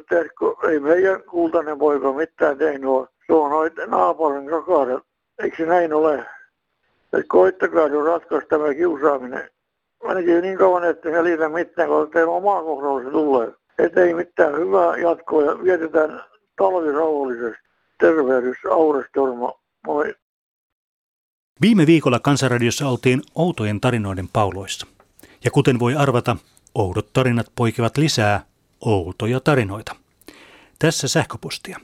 tehdä, 0.09 0.31
kun 0.39 0.57
ei 0.71 0.81
meidän 0.81 1.23
kultainen 1.23 1.79
poika 1.79 2.13
mitään 2.13 2.59
tehnyt 2.59 2.91
ole. 2.91 3.09
Se 3.27 3.33
on 3.33 3.51
noita 3.51 3.87
naapurin 3.87 4.51
kakarat. 4.51 5.03
Eikö 5.39 5.57
se 5.57 5.67
näin 5.67 5.93
ole? 5.93 6.27
että 7.19 7.29
koittakaa 7.29 7.89
se 7.89 7.97
on 7.97 8.07
raskas 8.07 8.45
tämä 8.49 8.75
kiusaaminen. 8.75 9.51
Ainakin 10.05 10.43
niin 10.43 10.59
kauan, 10.59 10.85
että 10.85 11.11
helitä 11.11 11.49
mitään, 11.49 11.89
kun 11.89 12.11
teidän 12.11 12.29
omaa 12.29 12.63
kohdalla 12.63 13.05
se 13.05 13.11
tulee. 13.11 13.53
Että 13.79 14.01
ei 14.01 14.15
mitään 14.15 14.59
hyvää 14.59 14.97
jatkoa 14.97 15.43
ja 15.43 15.63
vietetään 15.65 16.25
talvi 16.57 16.93
rauhallisesti. 16.93 17.65
Tervehdys, 18.01 18.57
Aures 18.71 19.07
Torma. 19.15 19.53
Moi. 19.87 20.15
Viime 21.61 21.87
viikolla 21.87 22.21
Kansanradiossa 22.21 22.89
oltiin 22.89 23.23
outojen 23.35 23.81
tarinoiden 23.81 24.29
pauloissa. 24.33 24.87
Ja 25.45 25.51
kuten 25.51 25.79
voi 25.79 25.95
arvata, 25.95 26.37
oudot 26.75 27.13
tarinat 27.13 27.53
poikevat 27.57 27.97
lisää 27.97 28.45
outoja 28.81 29.41
tarinoita. 29.41 29.97
Tässä 30.79 31.09
sähköpostia. 31.09 31.81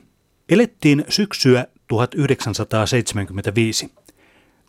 Elettiin 0.49 1.05
syksyä 1.09 1.65
1975. 1.87 3.91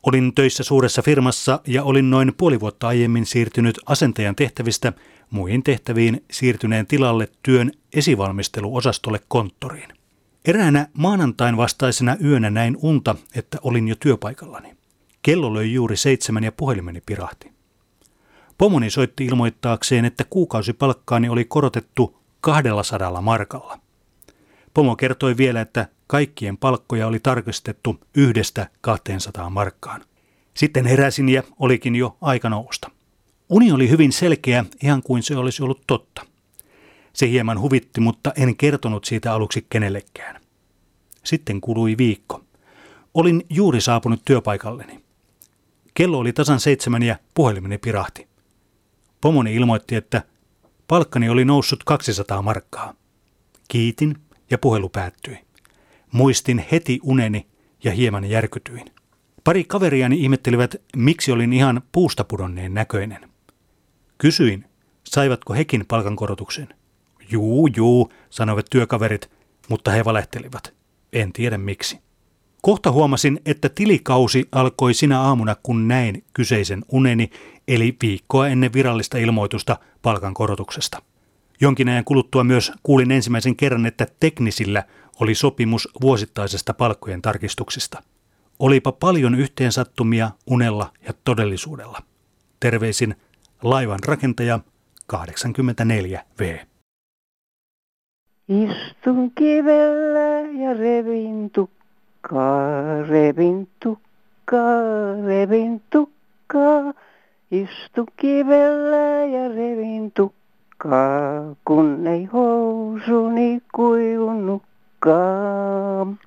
Olin 0.03 0.35
töissä 0.35 0.63
suuressa 0.63 1.03
firmassa 1.03 1.61
ja 1.67 1.85
olin 1.85 2.11
noin 2.11 2.33
puoli 2.37 2.61
vuotta 2.61 2.89
aiemmin 2.89 3.27
siirtynyt 3.27 3.81
asentajan 3.87 4.37
tehtävistä 4.37 4.93
muihin 5.31 5.63
tehtäviin 5.63 6.25
siirtyneen 6.31 6.87
tilalle 6.87 7.29
työn 7.43 7.73
esivalmisteluosastolle 7.93 9.21
konttoriin. 9.29 9.89
Eräänä 10.45 10.87
maanantain 10.93 11.57
vastaisena 11.57 12.17
yönä 12.25 12.51
näin 12.51 12.77
unta, 12.83 13.15
että 13.35 13.59
olin 13.63 13.89
jo 13.89 13.95
työpaikallani. 14.01 14.77
Kello 15.23 15.55
löi 15.55 15.73
juuri 15.73 15.97
seitsemän 15.97 16.45
ja 16.45 16.53
puhelimeni 16.53 17.03
pirahti. 17.07 17.52
Pomoni 18.63 18.91
soitti 18.91 19.25
ilmoittaakseen, 19.25 20.05
että 20.05 20.25
kuukausipalkkaani 20.25 21.29
oli 21.29 21.45
korotettu 21.45 22.19
200 22.41 23.21
markalla. 23.21 23.79
Pomo 24.75 24.97
kertoi 24.97 25.37
vielä, 25.37 25.61
että 25.61 25.89
kaikkien 26.07 26.57
palkkoja 26.57 27.07
oli 27.07 27.21
tarkistettu 27.21 28.01
yhdestä 28.17 28.71
200 28.81 29.51
markkaan. 29.51 30.05
Sitten 30.55 30.87
heräsin 30.87 31.29
ja 31.29 31.43
olikin 31.59 31.97
jo 31.97 32.17
aika 32.21 32.49
nousta. 32.49 32.91
Uni 33.49 33.73
oli 33.73 33.89
hyvin 33.89 34.13
selkeä, 34.13 34.65
ihan 34.83 35.03
kuin 35.03 35.23
se 35.23 35.37
olisi 35.37 35.63
ollut 35.63 35.83
totta. 35.87 36.27
Se 37.13 37.29
hieman 37.29 37.61
huvitti, 37.61 38.01
mutta 38.01 38.33
en 38.37 38.57
kertonut 38.57 39.05
siitä 39.05 39.35
aluksi 39.35 39.67
kenellekään. 39.71 40.41
Sitten 41.25 41.61
kului 41.61 41.99
viikko. 41.99 42.45
Olin 43.15 43.47
juuri 43.51 43.81
saapunut 43.81 44.23
työpaikalleni. 44.25 45.01
Kello 45.95 46.19
oli 46.19 46.33
tasan 46.33 46.61
seitsemän 46.61 47.03
ja 47.03 47.17
puhelimeni 47.35 47.79
pirahti. 47.79 48.32
Pomoni 49.23 49.55
ilmoitti, 49.55 49.97
että 49.97 50.23
palkkani 50.89 51.29
oli 51.29 51.45
noussut 51.45 51.85
200 51.85 52.43
markkaa. 52.43 52.95
Kiitin 53.69 54.17
ja 54.51 54.59
puhelu 54.59 54.89
päättyi. 54.89 55.39
Muistin 56.13 56.65
heti 56.73 57.01
uneni 57.03 57.47
ja 57.85 57.93
hieman 57.93 58.25
järkytyin. 58.25 58.87
Pari 59.45 59.65
kaveriani 59.65 60.21
ihmettelivät, 60.21 60.77
miksi 60.97 61.33
olin 61.33 61.53
ihan 61.53 61.83
puusta 61.93 62.25
pudonneen 62.25 62.75
näköinen. 62.75 63.31
Kysyin, 64.19 64.65
saivatko 65.05 65.55
hekin 65.55 65.85
palkankorotuksen. 65.89 66.69
Juu, 67.31 67.69
juu, 67.77 68.13
sanoivat 68.31 68.67
työkaverit, 68.71 69.31
mutta 69.69 69.91
he 69.91 70.05
valehtelivat. 70.05 70.75
En 71.13 71.33
tiedä 71.33 71.59
miksi. 71.59 71.99
Kohta 72.63 72.93
huomasin, 72.93 73.41
että 73.47 73.69
tilikausi 73.69 74.49
alkoi 74.53 74.95
sinä 74.95 75.21
aamuna, 75.21 75.57
kun 75.63 75.89
näin 75.89 76.25
kyseisen 76.33 76.85
uneni, 76.89 77.31
eli 77.69 77.97
viikkoa 78.03 78.49
ennen 78.49 78.73
virallista 78.73 79.19
ilmoitusta 79.19 79.77
palkankorotuksesta. 80.03 81.03
Jonkin 81.61 81.89
ajan 81.89 82.05
kuluttua 82.05 82.45
myös 82.45 82.73
kuulin 82.83 83.11
ensimmäisen 83.11 83.57
kerran, 83.57 83.87
että 83.87 84.07
teknisillä 84.21 84.85
oli 85.21 85.35
sopimus 85.35 85.89
vuosittaisesta 86.01 86.75
palkkojen 86.75 87.23
tarkistuksista. 87.23 88.03
Olipa 88.59 88.93
paljon 88.93 89.35
yhteensattumia 89.35 90.31
unella 90.47 90.93
ja 91.07 91.13
todellisuudella. 91.25 92.03
Terveisin 92.61 93.17
laivan 93.63 93.99
rakentaja 94.07 94.61
84V. 95.13 96.67
Istun 98.49 99.31
kivellä 99.35 100.41
ja 100.63 100.75
revin 100.75 101.51
tukkaa, 101.51 103.03
revin 103.09 103.69
tukkaa, 103.83 104.73
revin 105.27 105.83
tukkaa. 105.91 106.95
Istun 107.53 108.07
kivellä 108.17 109.25
ja 109.25 109.49
revin 109.49 110.13
tukkaa, 110.13 111.57
kun 111.65 112.07
ei 112.07 112.25
housuni 112.25 113.63
kuivunutkaan. 113.75 116.19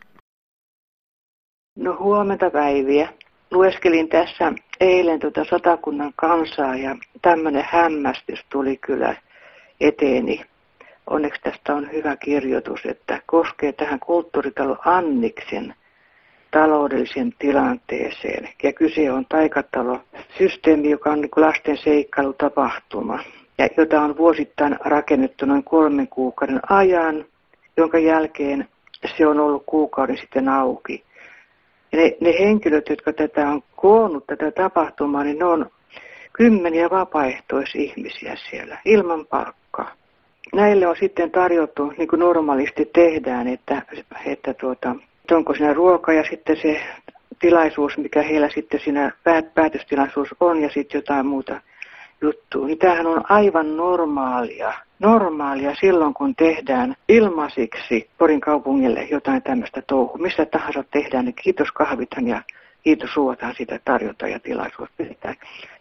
No 1.77 1.97
huomenta 1.99 2.49
päiviä. 2.49 3.09
Lueskelin 3.51 4.09
tässä 4.09 4.53
eilen 4.79 5.19
tuota 5.19 5.45
satakunnan 5.49 6.13
kansaa 6.15 6.75
ja 6.75 6.95
tämmöinen 7.21 7.65
hämmästys 7.69 8.45
tuli 8.49 8.77
kyllä 8.77 9.15
eteeni 9.79 10.45
onneksi 11.07 11.41
tästä 11.41 11.75
on 11.75 11.91
hyvä 11.91 12.17
kirjoitus, 12.17 12.85
että 12.85 13.21
koskee 13.25 13.71
tähän 13.71 13.99
kulttuuritalo 13.99 14.77
Anniksen 14.85 15.75
taloudelliseen 16.55 17.33
tilanteeseen. 17.39 18.49
Ja 18.63 18.73
kyse 18.73 19.11
on 19.11 19.25
taikatalo 19.29 19.99
systeemi, 20.37 20.89
joka 20.89 21.09
on 21.11 21.21
niin 21.21 21.31
lasten 21.35 21.77
seikkailutapahtuma, 21.77 23.19
ja 23.57 23.69
jota 23.77 24.01
on 24.01 24.17
vuosittain 24.17 24.77
rakennettu 24.85 25.45
noin 25.45 25.63
kolmen 25.63 26.07
kuukauden 26.07 26.59
ajan, 26.69 27.25
jonka 27.77 27.99
jälkeen 27.99 28.67
se 29.17 29.27
on 29.27 29.39
ollut 29.39 29.63
kuukauden 29.65 30.17
sitten 30.17 30.49
auki. 30.49 31.03
Ja 31.91 31.99
ne, 31.99 32.17
ne 32.21 32.33
henkilöt, 32.39 32.89
jotka 32.89 33.13
tätä 33.13 33.49
on 33.49 33.61
koonnut, 33.75 34.27
tätä 34.27 34.51
tapahtumaa, 34.51 35.23
niin 35.23 35.39
ne 35.39 35.45
on 35.45 35.69
kymmeniä 36.33 36.89
vapaaehtoisihmisiä 36.89 38.35
siellä 38.49 38.77
ilman 38.85 39.25
palkkaa 39.25 39.91
näille 40.53 40.87
on 40.87 40.95
sitten 40.99 41.31
tarjottu, 41.31 41.93
niin 41.97 42.07
kuin 42.07 42.19
normaalisti 42.19 42.89
tehdään, 42.93 43.47
että, 43.47 43.81
että 44.25 44.53
tuota, 44.53 44.95
onko 45.31 45.55
siinä 45.55 45.73
ruoka 45.73 46.13
ja 46.13 46.23
sitten 46.29 46.57
se 46.61 46.81
tilaisuus, 47.39 47.97
mikä 47.97 48.21
heillä 48.21 48.49
sitten 48.49 48.79
siinä 48.83 49.11
päät, 49.23 49.53
päätöstilaisuus 49.53 50.29
on 50.39 50.61
ja 50.61 50.69
sitten 50.69 50.99
jotain 50.99 51.25
muuta 51.25 51.61
juttua. 52.21 52.67
Niin 52.67 52.77
tämähän 52.77 53.07
on 53.07 53.31
aivan 53.31 53.77
normaalia. 53.77 54.73
Normaalia 54.99 55.75
silloin, 55.75 56.13
kun 56.13 56.35
tehdään 56.35 56.95
ilmaisiksi 57.09 58.09
Porin 58.17 58.41
kaupungille 58.41 59.03
jotain 59.11 59.43
tämmöistä 59.43 59.81
touhua. 59.87 60.17
Missä 60.17 60.45
tahansa 60.45 60.83
tehdään, 60.91 61.25
niin 61.25 61.35
kiitos 61.43 61.71
kahvitan 61.71 62.27
ja 62.27 62.41
kiitos 62.83 63.15
ruoataan 63.15 63.55
sitä 63.57 63.79
tarjota 63.85 64.27
ja 64.27 64.39
tilaisuus 64.39 64.89
pidetään. 64.97 65.35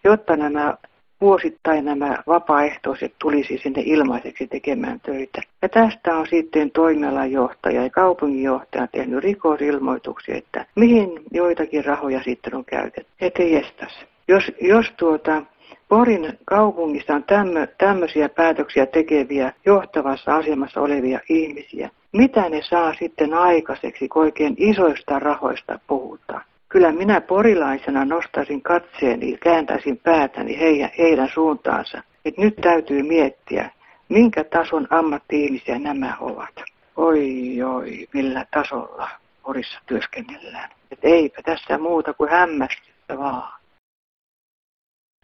Jotta 0.05 0.37
nämä 0.37 0.75
vuosittain 1.21 1.85
nämä 1.85 2.19
vapaaehtoiset 2.27 3.15
tulisi 3.19 3.59
sinne 3.63 3.83
ilmaiseksi 3.85 4.47
tekemään 4.47 5.01
töitä. 5.01 5.43
Ja 5.63 5.69
tästä 5.69 6.17
on 6.17 6.27
sitten 6.31 6.71
toimialajohtaja 6.71 7.83
ja 7.83 7.91
kaupunginjohtaja 7.91 8.87
tehnyt 8.87 9.25
rikosilmoituksia, 9.25 10.37
että 10.37 10.67
mihin 10.75 11.23
joitakin 11.33 11.85
rahoja 11.85 12.23
sitten 12.23 12.55
on 12.55 12.65
käytetty. 12.65 13.13
Ettei 13.21 13.53
jestas. 13.53 14.07
Jos, 14.29 14.53
jos 14.61 14.87
tuota, 14.97 15.43
Porin 15.89 16.39
kaupungissa 16.45 17.15
on 17.15 17.25
tämmö, 17.25 17.67
tämmöisiä 17.79 18.29
päätöksiä 18.29 18.87
tekeviä, 18.87 19.53
johtavassa 19.67 20.37
asemassa 20.37 20.81
olevia 20.81 21.21
ihmisiä, 21.29 21.91
mitä 22.13 22.49
ne 22.49 22.63
saa 22.63 22.95
sitten 22.95 23.35
aikaiseksi, 23.35 24.09
kun 24.09 24.23
oikein 24.23 24.55
isoista 24.59 25.19
rahoista 25.19 25.79
puhutaan? 25.87 26.45
Kyllä 26.75 26.93
minä 26.93 27.21
porilaisena 27.21 28.05
nostaisin 28.05 28.63
katseeni, 28.63 29.37
kääntäisin 29.37 29.99
päätäni 29.99 30.59
heidän, 30.61 30.91
heidän 30.99 31.29
suuntaansa. 31.35 32.03
Et 32.25 32.39
nyt 32.39 32.57
täytyy 32.57 33.03
miettiä, 33.03 33.71
minkä 34.09 34.45
tason 34.45 34.87
ammatti 34.91 35.63
nämä 35.79 36.17
ovat. 36.21 36.55
Oi, 36.97 37.63
oi, 37.63 38.07
millä 38.15 38.47
tasolla 38.51 39.09
Porissa 39.43 39.79
työskennellään. 39.87 40.71
Et 40.91 40.99
eipä 41.03 41.43
tässä 41.43 41.79
muuta 41.79 42.15
kuin 42.15 42.31
hämmästystä 42.31 43.19
vaan. 43.19 43.53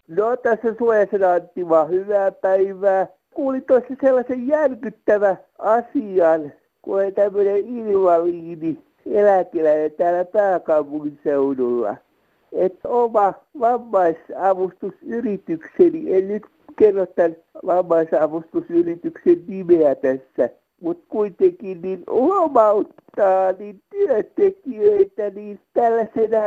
No 0.08 0.36
tässä 0.36 0.74
Suojasen 0.78 1.24
Antti 1.24 1.68
vaan 1.68 1.90
hyvää 1.90 2.32
päivää. 2.32 3.06
Kuulin 3.34 3.64
tuossa 3.64 3.94
sellaisen 4.00 4.46
järkyttävä 4.46 5.36
asian, 5.58 6.52
kun 6.82 6.94
oli 6.94 7.12
tämmöinen 7.12 7.56
invaliidi 7.56 8.89
eläkeläinen 9.06 9.92
täällä 9.92 10.24
pääkaupunkiseudulla. 10.24 11.96
Että 12.52 12.88
oma 12.88 13.34
vammaisavustusyritykseni, 13.60 16.14
en 16.14 16.28
nyt 16.28 16.46
kerro 16.78 17.06
tämän 17.06 17.36
vammaisavustusyrityksen 17.66 19.44
nimeä 19.46 19.94
tässä, 19.94 20.50
mutta 20.80 21.04
kuitenkin 21.08 21.82
niin 21.82 22.04
huomauttaa 22.10 23.52
niin 23.58 23.82
työntekijöitä 23.90 25.30
niin 25.30 25.60
tällaisena 25.74 26.38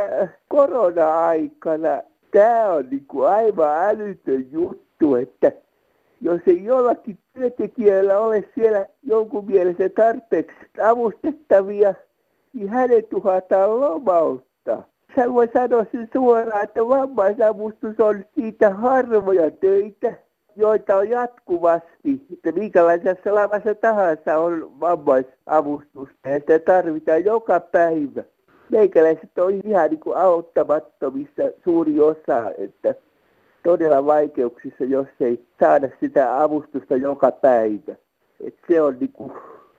korona-aikana. 0.48 2.02
Tämä 2.30 2.72
on 2.72 2.86
niin 2.90 3.04
kuin 3.08 3.28
aivan 3.28 3.88
älytön 3.88 4.46
juttu, 4.52 5.14
että 5.14 5.52
jos 6.20 6.40
ei 6.46 6.64
jollakin 6.64 7.18
työntekijöillä 7.32 8.18
ole 8.18 8.44
siellä 8.54 8.86
jonkun 9.02 9.46
mielestä 9.46 9.88
tarpeeksi 9.88 10.56
avustettavia 10.84 11.94
niin 12.54 12.68
hänet 12.68 13.12
uhataan 13.12 13.80
lomauttaa. 13.80 14.82
Sä 15.16 15.34
voi 15.34 15.48
sanoa 15.52 15.86
sen 15.92 16.08
suoraan, 16.12 16.64
että 16.64 16.88
vammaisavustus 16.88 18.00
on 18.00 18.24
siitä 18.34 18.70
harvoja 18.70 19.50
töitä, 19.50 20.14
joita 20.56 20.96
on 20.96 21.08
jatkuvasti. 21.08 22.26
Että 22.32 22.52
minkälaisessa 22.52 23.34
lavassa 23.34 23.74
tahansa 23.74 24.38
on 24.38 24.80
vammaisavustusta 24.80 26.28
ja 26.28 26.38
sitä 26.38 26.58
tarvitaan 26.58 27.24
joka 27.24 27.60
päivä. 27.60 28.24
Meikäläiset 28.70 29.38
on 29.38 29.52
ihan 29.64 29.90
niin 29.90 30.00
kuin 30.00 30.16
auttamattomissa 30.16 31.42
suuri 31.64 32.00
osa, 32.00 32.50
että 32.58 32.94
todella 33.62 34.06
vaikeuksissa, 34.06 34.84
jos 34.84 35.06
ei 35.20 35.46
saada 35.60 35.88
sitä 36.00 36.42
avustusta 36.42 36.96
joka 36.96 37.30
päivä. 37.30 37.94
Et 38.40 38.54
se 38.68 38.82
on 38.82 38.96
niin 39.00 39.12
kuin 39.12 39.32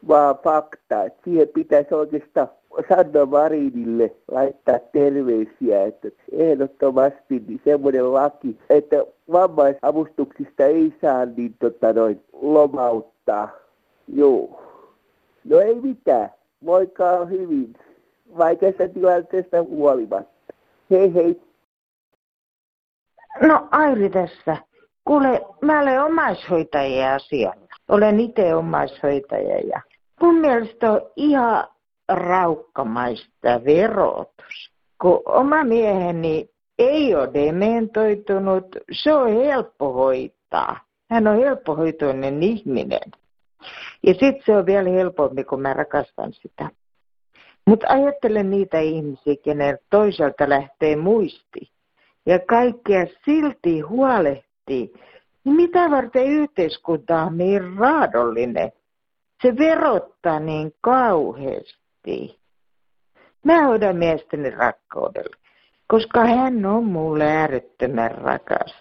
vaan 0.08 0.36
fakta. 0.44 1.04
Et 1.04 1.14
siihen 1.24 1.48
pitäisi 1.48 1.94
oikeastaan 1.94 2.50
Sanna 2.90 3.26
Marinille 3.26 4.16
laittaa 4.32 4.80
terveisiä, 4.80 5.84
että 5.84 6.08
ehdottomasti 6.32 7.44
niin 7.48 7.62
semmoinen 7.64 8.14
laki, 8.14 8.58
että 8.70 8.96
vammaisavustuksista 9.32 10.64
ei 10.64 10.94
saa 11.02 11.26
niin 11.26 11.56
tota 11.60 11.94
noin, 11.94 12.24
lomauttaa. 12.34 13.50
Joo. 14.08 14.62
No 15.44 15.60
ei 15.60 15.76
mitään. 15.76 16.30
Moikkaa 16.62 17.26
hyvin. 17.26 17.74
Vaikeasta 18.38 18.90
tilanteesta 18.90 19.64
huolimatta. 19.64 20.54
Hei 20.92 21.14
hei. 21.14 21.42
No 23.42 23.68
Airi 23.72 24.10
tässä. 24.10 24.58
Kuule, 25.06 25.42
mä 25.62 25.82
olen 25.82 26.04
omaishoitajia 26.04 27.16
asialla. 27.16 27.66
Olen 27.90 28.20
itse 28.20 28.56
omaishoitaja 28.56 29.60
ja 29.60 29.82
mun 30.22 30.36
mielestä 30.36 30.92
on 30.92 31.02
ihan 31.16 31.68
raukkamaista 32.10 33.66
verotus. 33.66 34.72
Kun 35.02 35.22
oma 35.26 35.64
mieheni 35.64 36.50
ei 36.80 37.16
ole 37.16 37.30
dementoitunut, 37.34 38.66
se 38.92 39.14
on 39.14 39.32
helppo 39.34 39.94
hoitaa. 39.94 40.80
Hän 41.10 41.28
on 41.28 41.38
helppohoitoinen 41.38 42.44
ihminen. 42.44 43.12
Ja 44.04 44.14
sitten 44.14 44.44
se 44.46 44.58
on 44.58 44.66
vielä 44.66 44.90
helpompi, 44.90 45.44
kun 45.44 45.62
mä 45.62 45.74
rakastan 45.74 46.34
sitä. 46.34 46.70
Mutta 47.68 47.88
ajattelen 47.90 48.50
niitä 48.50 48.80
ihmisiä, 48.80 49.36
kenen 49.44 49.78
toiselta 49.90 50.50
lähtee 50.50 50.96
muisti. 50.96 51.72
Ja 52.26 52.40
kaikkea 52.40 53.06
silti 53.26 53.80
huolehtii. 53.80 54.94
Niin 55.44 55.56
mitä 55.56 55.92
varten 55.92 56.28
yhteiskunta 56.28 57.22
on 57.22 57.38
niin 57.38 57.78
raadollinen? 57.78 58.72
Se 59.42 59.58
verottaa 59.58 60.40
niin 60.40 60.74
kauheasti. 60.82 61.85
Mä 63.44 63.64
hoidan 63.64 63.96
miestäni 63.96 64.50
rakkaudella, 64.50 65.36
koska 65.88 66.26
hän 66.26 66.66
on 66.66 66.86
mulle 66.86 67.24
äärettömän 67.24 68.12
rakas. 68.12 68.76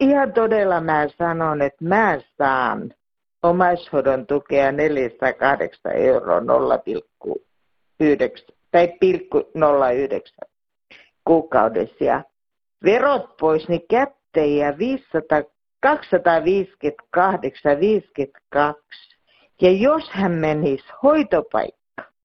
Ihan 0.00 0.32
todella 0.32 0.80
mä 0.80 1.06
sanon, 1.18 1.62
että 1.62 1.84
mä 1.84 2.20
saan 2.38 2.94
omaishoidon 3.42 4.26
tukea 4.26 4.72
408 4.72 5.92
euroa 5.94 6.40
0,9 6.40 6.44
tai 8.70 8.88
pilkku 9.00 9.50
09 9.88 10.48
kuukaudessa. 11.24 12.04
Ja 12.04 12.24
verot 12.84 13.36
pois, 13.36 13.68
niin 13.68 13.86
kätteen 13.90 14.56
ja 14.56 14.78
500, 14.78 15.42
258, 15.80 17.80
52. 17.80 18.82
Ja 19.62 19.70
jos 19.70 20.10
hän 20.10 20.32
menisi 20.32 20.84
hoitopaikka, 21.02 21.79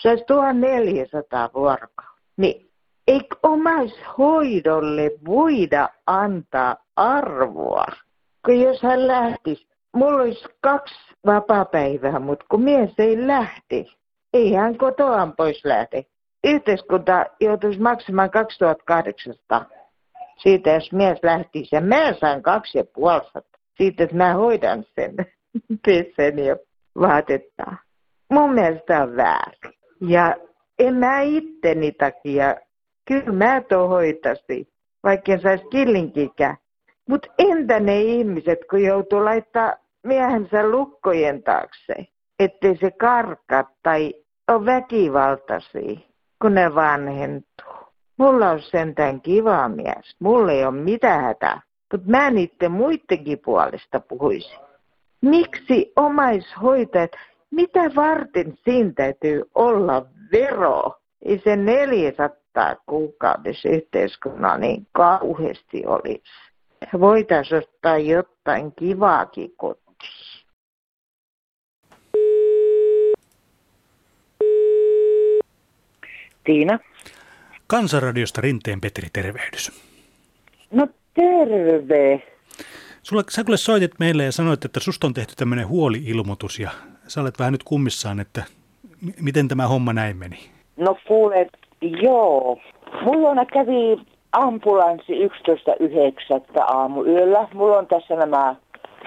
se 0.05 0.09
olisi 0.09 0.25
1400 0.25 1.49
vuorokautta. 1.53 2.21
Niin 2.37 2.69
eikö 3.07 3.35
omaishoidolle 3.43 5.11
voida 5.27 5.89
antaa 6.07 6.75
arvoa? 6.95 7.85
Kun 8.45 8.59
jos 8.59 8.81
hän 8.83 9.07
lähtisi, 9.07 9.67
mulla 9.95 10.21
olisi 10.21 10.45
kaksi 10.61 10.95
vapaapäivää, 11.25 12.19
mutta 12.19 12.45
kun 12.49 12.61
mies 12.61 12.93
ei 12.97 13.27
lähti, 13.27 13.97
ei 14.33 14.53
hän 14.53 14.77
kotoaan 14.77 15.33
pois 15.35 15.65
lähde. 15.65 16.05
Yhteiskunta 16.43 17.25
joutuisi 17.39 17.81
maksamaan 17.81 18.31
2800 18.31 19.65
siitä, 20.37 20.69
jos 20.69 20.91
mies 20.91 21.19
lähtisi. 21.23 21.75
Ja 21.75 21.81
mä 21.81 22.13
saan 22.13 22.41
kaksi 22.41 22.77
ja 22.77 22.85
siitä, 23.77 24.03
että 24.03 24.15
mä 24.15 24.33
hoidan 24.33 24.83
sen 24.95 25.15
pesen 25.85 26.39
ja 26.45 26.57
vaatetta. 27.01 27.73
Mun 28.31 28.53
mielestä 28.53 29.03
on 29.03 29.15
väärin. 29.15 29.74
Ja 30.01 30.36
en 30.79 30.95
mä 30.95 31.21
itteni 31.21 31.91
takia, 31.91 32.55
kyllä 33.08 33.31
mä 33.31 33.62
to 33.62 33.88
hoitasi, 33.88 34.69
vaikka 35.03 35.31
en 35.31 35.41
saisi 35.41 35.65
killinkikään. 35.71 36.58
Mutta 37.10 37.27
entä 37.38 37.79
ne 37.79 38.01
ihmiset, 38.01 38.60
kun 38.69 38.84
joutuu 38.84 39.25
laittaa 39.25 39.73
miehensä 40.03 40.69
lukkojen 40.69 41.43
taakse, 41.43 41.93
ettei 42.39 42.77
se 42.77 42.91
karka 42.91 43.65
tai 43.84 44.13
on 44.47 44.65
väkivaltaisia, 44.65 45.99
kun 46.41 46.53
ne 46.53 46.75
vanhentuu. 46.75 47.75
Mulla 48.17 48.49
on 48.49 48.62
sentään 48.62 49.21
kiva 49.21 49.69
mies. 49.69 50.15
Mulla 50.19 50.51
ei 50.51 50.65
ole 50.65 50.81
mitään 50.81 51.23
hätää. 51.23 51.62
Mutta 51.91 52.10
mä 52.10 52.31
niiden 52.31 52.71
muidenkin 52.71 53.39
puolesta 53.45 53.99
puhuisin. 53.99 54.60
Miksi 55.21 55.93
omaishoitajat, 55.95 57.12
mitä 57.55 57.95
varten 57.95 58.57
siinä 58.63 58.91
täytyy 58.95 59.43
olla 59.55 60.05
vero? 60.31 60.99
Ei 61.25 61.41
se 61.43 61.55
400 61.55 62.75
kuukaudessa 62.85 63.69
yhteiskunnan 63.69 64.61
niin 64.61 64.87
kauheasti 64.91 65.85
olisi. 65.85 66.23
Voitaisiin 66.99 67.61
ottaa 67.63 67.97
jotain 67.97 68.71
kivaakin 68.75 69.51
kotiin. 69.57 69.85
Tiina. 76.43 76.79
Kansanradiosta 77.67 78.41
Rinteen 78.41 78.81
Petri, 78.81 79.07
tervehdys. 79.13 79.71
No 80.71 80.87
terve. 81.13 82.23
Sulla, 83.03 83.23
sä 83.29 83.43
kuule 83.43 83.57
soitit 83.57 83.99
meille 83.99 84.23
ja 84.23 84.31
sanoit, 84.31 84.65
että 84.65 84.79
susta 84.79 85.07
on 85.07 85.13
tehty 85.13 85.33
tämmöinen 85.35 85.67
huoli-ilmoitus 85.67 86.59
ja 86.59 86.69
sä 87.07 87.21
olet 87.21 87.39
vähän 87.39 87.51
nyt 87.51 87.63
kummissaan, 87.63 88.19
että 88.19 88.43
miten 89.21 89.47
tämä 89.47 89.67
homma 89.67 89.93
näin 89.93 90.17
meni? 90.17 90.39
No 90.77 90.97
kuule, 91.07 91.47
joo. 91.81 92.59
Mulla 93.01 93.45
kävi 93.45 93.97
ambulanssi 94.31 95.13
11.9. 95.13 96.63
aamuyöllä. 96.67 97.47
Mulla 97.53 97.77
on 97.77 97.87
tässä 97.87 98.15
nämä 98.15 98.55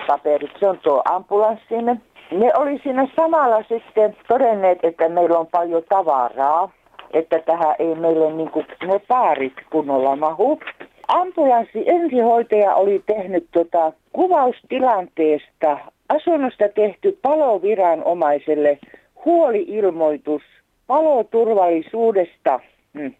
paperit, 0.06 0.50
se 0.60 0.68
on 0.68 0.78
tuo 0.78 1.02
ambulanssin. 1.04 1.84
Ne 2.30 2.50
oli 2.56 2.80
siinä 2.82 3.08
samalla 3.16 3.64
sitten 3.68 4.16
todenneet, 4.28 4.78
että 4.82 5.08
meillä 5.08 5.38
on 5.38 5.46
paljon 5.46 5.82
tavaraa, 5.88 6.72
että 7.12 7.38
tähän 7.38 7.74
ei 7.78 7.94
meille 7.94 8.32
niin 8.32 8.50
kuin, 8.50 8.66
ne 8.86 8.98
päärit 9.08 9.54
kunnolla 9.70 10.16
mahu. 10.16 10.60
Ambulanssi 11.08 11.84
ensihoitaja 11.86 12.74
oli 12.74 13.02
tehnyt 13.06 13.48
tota 13.52 13.92
kuvaustilanteesta 14.12 15.78
asunnosta 16.08 16.68
tehty 16.68 17.18
paloviranomaiselle 17.22 18.78
huoli-ilmoitus 19.24 20.42
paloturvallisuudesta. 20.86 22.60
Hmm. 22.98 23.14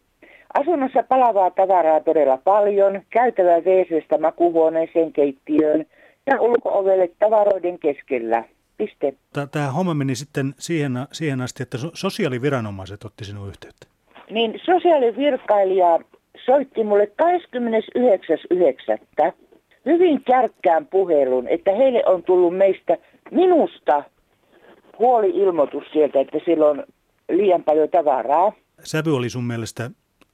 Asunnossa 0.55 1.03
palavaa 1.03 1.51
tavaraa 1.51 2.01
todella 2.01 2.37
paljon, 2.37 3.03
käytävä 3.11 3.59
wc 3.59 4.21
makuhuoneeseen 4.21 5.13
keittiöön 5.13 5.87
ja 6.27 6.41
ulko-ovelle 6.41 7.11
tavaroiden 7.19 7.79
keskellä. 7.79 8.45
Piste. 8.77 9.15
Tämä 9.51 9.71
homma 9.71 9.95
meni 9.95 10.15
sitten 10.15 10.55
siihen, 10.59 10.93
siihen 11.13 11.41
asti, 11.41 11.63
että 11.63 11.79
sosiaaliviranomaiset 11.95 13.05
otti 13.05 13.25
sinun 13.25 13.49
yhteyttä. 13.49 13.87
Niin 14.31 14.61
sosiaalivirkailija 14.65 15.99
soitti 16.45 16.85
mulle 16.85 17.11
29.9. 19.19 19.33
hyvin 19.89 20.25
kärkkään 20.25 20.87
puhelun, 20.87 21.49
että 21.49 21.71
heille 21.73 22.03
on 22.07 22.23
tullut 22.23 22.57
meistä 22.57 22.97
minusta 23.31 24.03
huoli-ilmoitus 24.99 25.85
sieltä, 25.93 26.21
että 26.21 26.39
sillä 26.45 26.67
on 26.67 26.85
liian 27.29 27.65
paljon 27.65 27.89
tavaraa. 27.89 28.53
Sävy 28.85 29.17
oli 29.17 29.31
sun 29.31 29.45
mielestä 29.45 29.91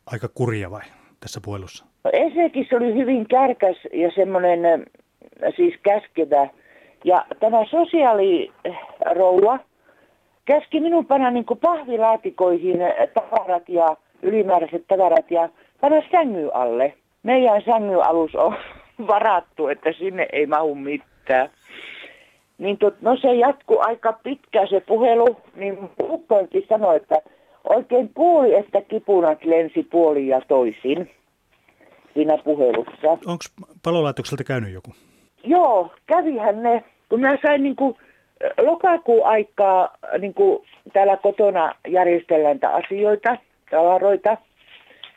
aika 0.06 0.28
kurja 0.34 0.70
vai 0.70 0.82
tässä 1.20 1.40
puhelussa? 1.44 1.84
No 2.04 2.10
ensinnäkin 2.12 2.66
se 2.68 2.76
oli 2.76 2.94
hyvin 2.94 3.28
kärkäs 3.28 3.76
ja 3.92 4.10
semmoinen 4.14 4.86
siis 5.56 5.74
käskevä. 5.82 6.48
Ja 7.04 7.26
tämä 7.40 7.64
sosiaalirouva 7.70 9.58
käski 10.44 10.80
minun 10.80 11.06
panna 11.06 11.30
niin 11.30 11.44
pahvilaatikoihin 11.60 12.78
tavarat 13.14 13.68
ja 13.68 13.96
ylimääräiset 14.22 14.84
tavarat 14.88 15.30
ja 15.30 15.48
panna 15.80 16.02
sängy 16.10 16.50
alle. 16.54 16.94
Meidän 17.22 17.62
sängyaluus 17.62 18.34
on 18.34 18.56
varattu, 19.06 19.68
että 19.68 19.92
sinne 19.92 20.26
ei 20.32 20.46
mahu 20.46 20.74
mitään. 20.74 21.48
Niin 22.58 22.78
tot, 22.78 22.94
no 23.00 23.16
se 23.16 23.34
jatkuu 23.34 23.78
aika 23.80 24.12
pitkään 24.12 24.68
se 24.68 24.80
puhelu, 24.80 25.36
niin 25.54 25.78
ukkoinkin 26.02 26.66
sanoi, 26.68 26.96
että 26.96 27.16
oikein 27.64 28.10
kuuli, 28.14 28.54
että 28.54 28.80
kipunat 28.80 29.44
lensi 29.44 29.82
puolin 29.82 30.28
ja 30.28 30.40
toisin 30.40 31.10
siinä 32.14 32.38
puhelussa. 32.38 33.10
Onko 33.10 33.44
palolaitokselta 33.82 34.44
käynyt 34.44 34.72
joku? 34.72 34.94
Joo, 35.44 35.92
kävihän 36.06 36.62
ne. 36.62 36.84
Kun 37.08 37.20
mä 37.20 37.38
sain 37.42 37.62
niin 37.62 37.76
kuin 37.76 37.96
lokakuun 38.62 39.26
aikaa 39.26 39.96
niin 40.18 40.34
kuin 40.34 40.64
täällä 40.92 41.16
kotona 41.16 41.74
järjestellään 41.88 42.58
asioita, 42.62 43.36
tavaroita, 43.70 44.36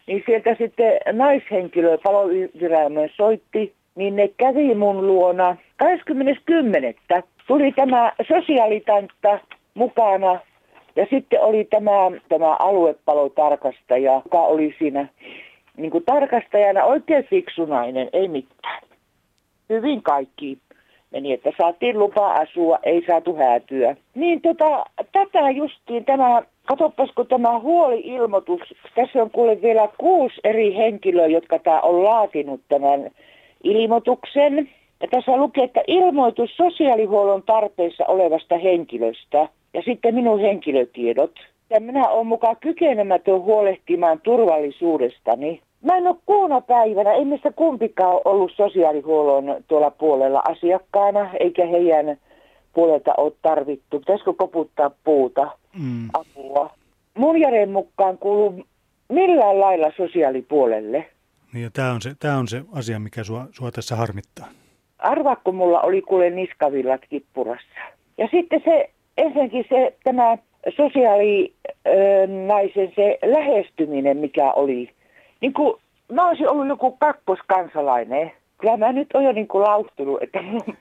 niin 0.08 0.24
sieltä 0.26 0.56
sitten 0.58 1.00
naishenkilö 1.12 1.98
paloviranomainen 2.04 3.10
soitti, 3.16 3.74
niin 3.96 4.16
ne 4.16 4.28
kävi 4.28 4.76
mun 4.76 5.08
luona 5.08 5.58
20.10. 7.14 7.24
Tuli 7.48 7.72
tämä 7.72 8.12
sosiaalitantta 8.28 9.40
mukana 9.74 10.40
ja 10.96 11.08
sitten 11.10 11.42
oli 11.42 11.68
tämä, 11.70 11.92
tämä 12.30 12.56
aluepalotarkastaja, 12.56 14.14
joka 14.14 14.42
oli 14.42 14.76
siinä 14.80 15.08
niin 15.78 15.92
kuin 15.92 16.04
tarkastajana 16.06 16.84
oikein 16.84 17.24
fiksu 17.24 17.66
nainen, 17.66 18.10
ei 18.14 18.28
mitään. 18.28 18.82
Hyvin 19.70 20.04
kaikki 20.04 20.58
meni, 21.12 21.34
että 21.34 21.52
saatiin 21.58 22.00
lupa 22.00 22.32
asua, 22.32 22.80
ei 22.84 23.04
saatu 23.08 23.36
häätyä. 23.36 23.96
Niin 24.16 24.42
tota, 24.42 24.86
tätä 25.12 25.50
justiin 25.50 26.06
tämä, 26.06 26.42
katsopas 26.66 27.10
kun 27.16 27.28
tämä 27.28 27.60
huoli-ilmoitus, 27.60 28.62
tässä 28.96 29.22
on 29.22 29.32
kuule 29.32 29.62
vielä 29.62 29.90
kuusi 29.98 30.36
eri 30.44 30.76
henkilöä, 30.76 31.28
jotka 31.28 31.60
tämä 31.60 31.82
on 31.82 32.04
laatinut 32.04 32.62
tämän 32.70 33.12
ilmoituksen. 33.64 34.70
Ja 35.02 35.08
tässä 35.08 35.38
lukee, 35.38 35.64
että 35.64 35.82
ilmoitus 35.88 36.58
sosiaalihuollon 36.58 37.44
tarpeessa 37.44 38.06
olevasta 38.06 38.58
henkilöstä 38.58 39.50
ja 39.74 39.82
sitten 39.86 40.16
minun 40.16 40.40
henkilötiedot. 40.40 41.32
Ja 41.70 41.80
minä 41.80 42.10
olen 42.10 42.28
mukaan 42.28 42.56
kykenemätön 42.62 43.42
huolehtimaan 43.42 44.22
turvallisuudestani. 44.22 45.62
Mä 45.82 45.98
en 45.98 46.08
ole 46.08 46.16
kuuna 46.26 46.62
päivänä, 46.62 47.14
ei 47.14 47.26
missä 47.26 47.52
kumpikaan 47.52 48.14
ole 48.14 48.22
ollut 48.26 48.52
sosiaalihuollon 48.56 49.64
tuolla 49.68 49.92
puolella 49.92 50.42
asiakkaana, 50.50 51.30
eikä 51.40 51.66
heidän 51.66 52.18
puolelta 52.74 53.14
ole 53.18 53.32
tarvittu. 53.42 54.00
Pitäisikö 54.00 54.34
koputtaa 54.34 54.92
puuta, 55.04 55.52
mm. 55.80 56.08
apua? 56.14 56.70
Mun 57.18 57.40
järjen 57.40 57.72
mukaan 57.72 58.18
kuuluu 58.18 58.64
millään 59.10 59.60
lailla 59.60 59.92
sosiaalipuolelle. 59.98 61.06
Niin 61.54 61.64
ja 61.64 61.70
tämä 61.74 61.92
on, 61.92 62.02
se, 62.02 62.16
tämä 62.20 62.38
on 62.38 62.48
se 62.48 62.62
asia, 62.74 63.00
mikä 63.00 63.24
sua, 63.24 63.46
sua 63.52 63.72
tässä 63.72 63.96
harmittaa. 63.96 64.48
Arvaakko 65.00 65.52
mulla 65.52 65.82
oli 65.82 66.02
kuule 66.02 66.30
niskavillat 66.30 67.02
kippurassa. 67.10 67.80
Ja 68.18 68.28
sitten 68.32 68.62
se, 68.66 68.90
ensinnäkin 69.18 69.66
se, 69.70 69.96
tämä 70.04 70.38
sosiaalinaisen 70.76 72.94
se 72.96 73.20
lähestyminen, 73.26 74.18
mikä 74.18 74.52
oli 74.52 74.90
niin 75.42 75.54
kuin, 75.54 75.82
mä 76.12 76.28
olisin 76.28 76.50
ollut 76.50 76.68
joku 76.68 76.92
kakkoskansalainen. 76.92 78.32
Kyllä 78.58 78.78
mä 78.78 78.92
nyt 78.92 79.08
olen 79.14 79.26
jo 79.26 79.32
niin 79.32 79.48
kuin 79.48 79.64
lauhtunut, 79.64 80.24
että 80.24 80.42
mun 80.42 80.78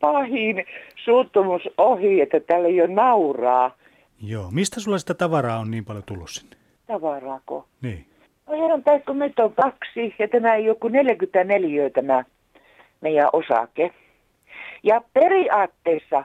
pahin 0.00 0.64
suuttumus 1.04 1.62
ohi, 1.78 2.20
että 2.20 2.40
tälle 2.40 2.70
jo 2.70 2.86
nauraa. 2.86 3.76
Joo. 4.22 4.50
Mistä 4.50 4.80
sulla 4.80 4.98
sitä 4.98 5.14
tavaraa 5.14 5.58
on 5.58 5.70
niin 5.70 5.84
paljon 5.84 6.04
tullut 6.06 6.30
sinne? 6.30 6.56
Tavaraako? 6.86 7.66
Niin. 7.82 8.06
No 8.46 8.62
herran 8.62 8.84
tai 8.84 9.00
kun 9.00 9.16
meitä 9.16 9.44
on 9.44 9.52
kaksi 9.54 10.14
ja 10.18 10.28
tämä 10.28 10.54
ei 10.54 10.64
joku 10.64 10.88
44 10.88 11.90
tämä 11.90 12.24
meidän 13.00 13.28
osake. 13.32 13.90
Ja 14.82 15.00
periaatteessa 15.12 16.24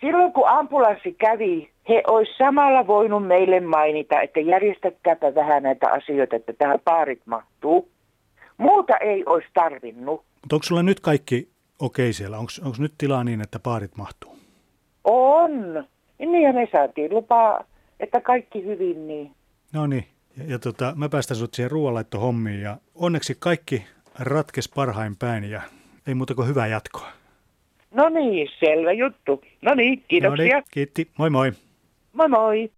silloin 0.00 0.32
kun 0.32 0.48
ambulanssi 0.48 1.12
kävi 1.12 1.71
he 1.88 2.02
olisi 2.06 2.32
samalla 2.38 2.86
voinut 2.86 3.26
meille 3.26 3.60
mainita, 3.60 4.20
että 4.20 4.40
järjestäkääpä 4.40 5.34
vähän 5.34 5.62
näitä 5.62 5.90
asioita, 5.90 6.36
että 6.36 6.52
tähän 6.52 6.80
paarit 6.84 7.20
mahtuu. 7.26 7.88
Muuta 8.56 8.96
ei 8.96 9.22
olisi 9.26 9.48
tarvinnut. 9.54 10.22
Mutta 10.40 10.56
onko 10.56 10.62
sulla 10.62 10.82
nyt 10.82 11.00
kaikki 11.00 11.48
okei 11.78 12.04
okay 12.04 12.12
siellä? 12.12 12.38
Onko 12.38 12.76
nyt 12.78 12.92
tilaa 12.98 13.24
niin, 13.24 13.40
että 13.40 13.58
paarit 13.58 13.96
mahtuu? 13.96 14.36
On. 15.04 15.84
Niin 16.18 16.42
ja 16.42 16.52
me 16.52 16.68
saatiin 16.72 17.14
lupaa, 17.14 17.64
että 18.00 18.20
kaikki 18.20 18.64
hyvin 18.64 19.06
niin. 19.06 19.30
No 19.72 19.86
niin. 19.86 20.04
Ja, 20.36 20.44
ja 20.48 20.58
tota, 20.58 20.92
mä 20.96 21.08
päästän 21.08 21.36
sut 21.36 21.54
siihen 21.54 21.70
ruoanlaittohommiin 21.70 22.60
ja 22.60 22.76
onneksi 22.94 23.36
kaikki 23.38 23.84
ratkes 24.18 24.68
parhain 24.68 25.16
päin 25.16 25.50
ja 25.50 25.60
ei 26.06 26.14
muuta 26.14 26.34
kuin 26.34 26.48
hyvää 26.48 26.66
jatkoa. 26.66 27.08
No 27.90 28.08
niin, 28.08 28.48
selvä 28.60 28.92
juttu. 28.92 29.42
No 29.62 29.74
niin, 29.74 30.04
kiitoksia. 30.08 30.46
No 30.46 30.52
niin, 30.52 30.64
kiitti. 30.70 31.08
Moi 31.18 31.30
moi. 31.30 31.52
Moi 32.12 32.28
moi. 32.28 32.70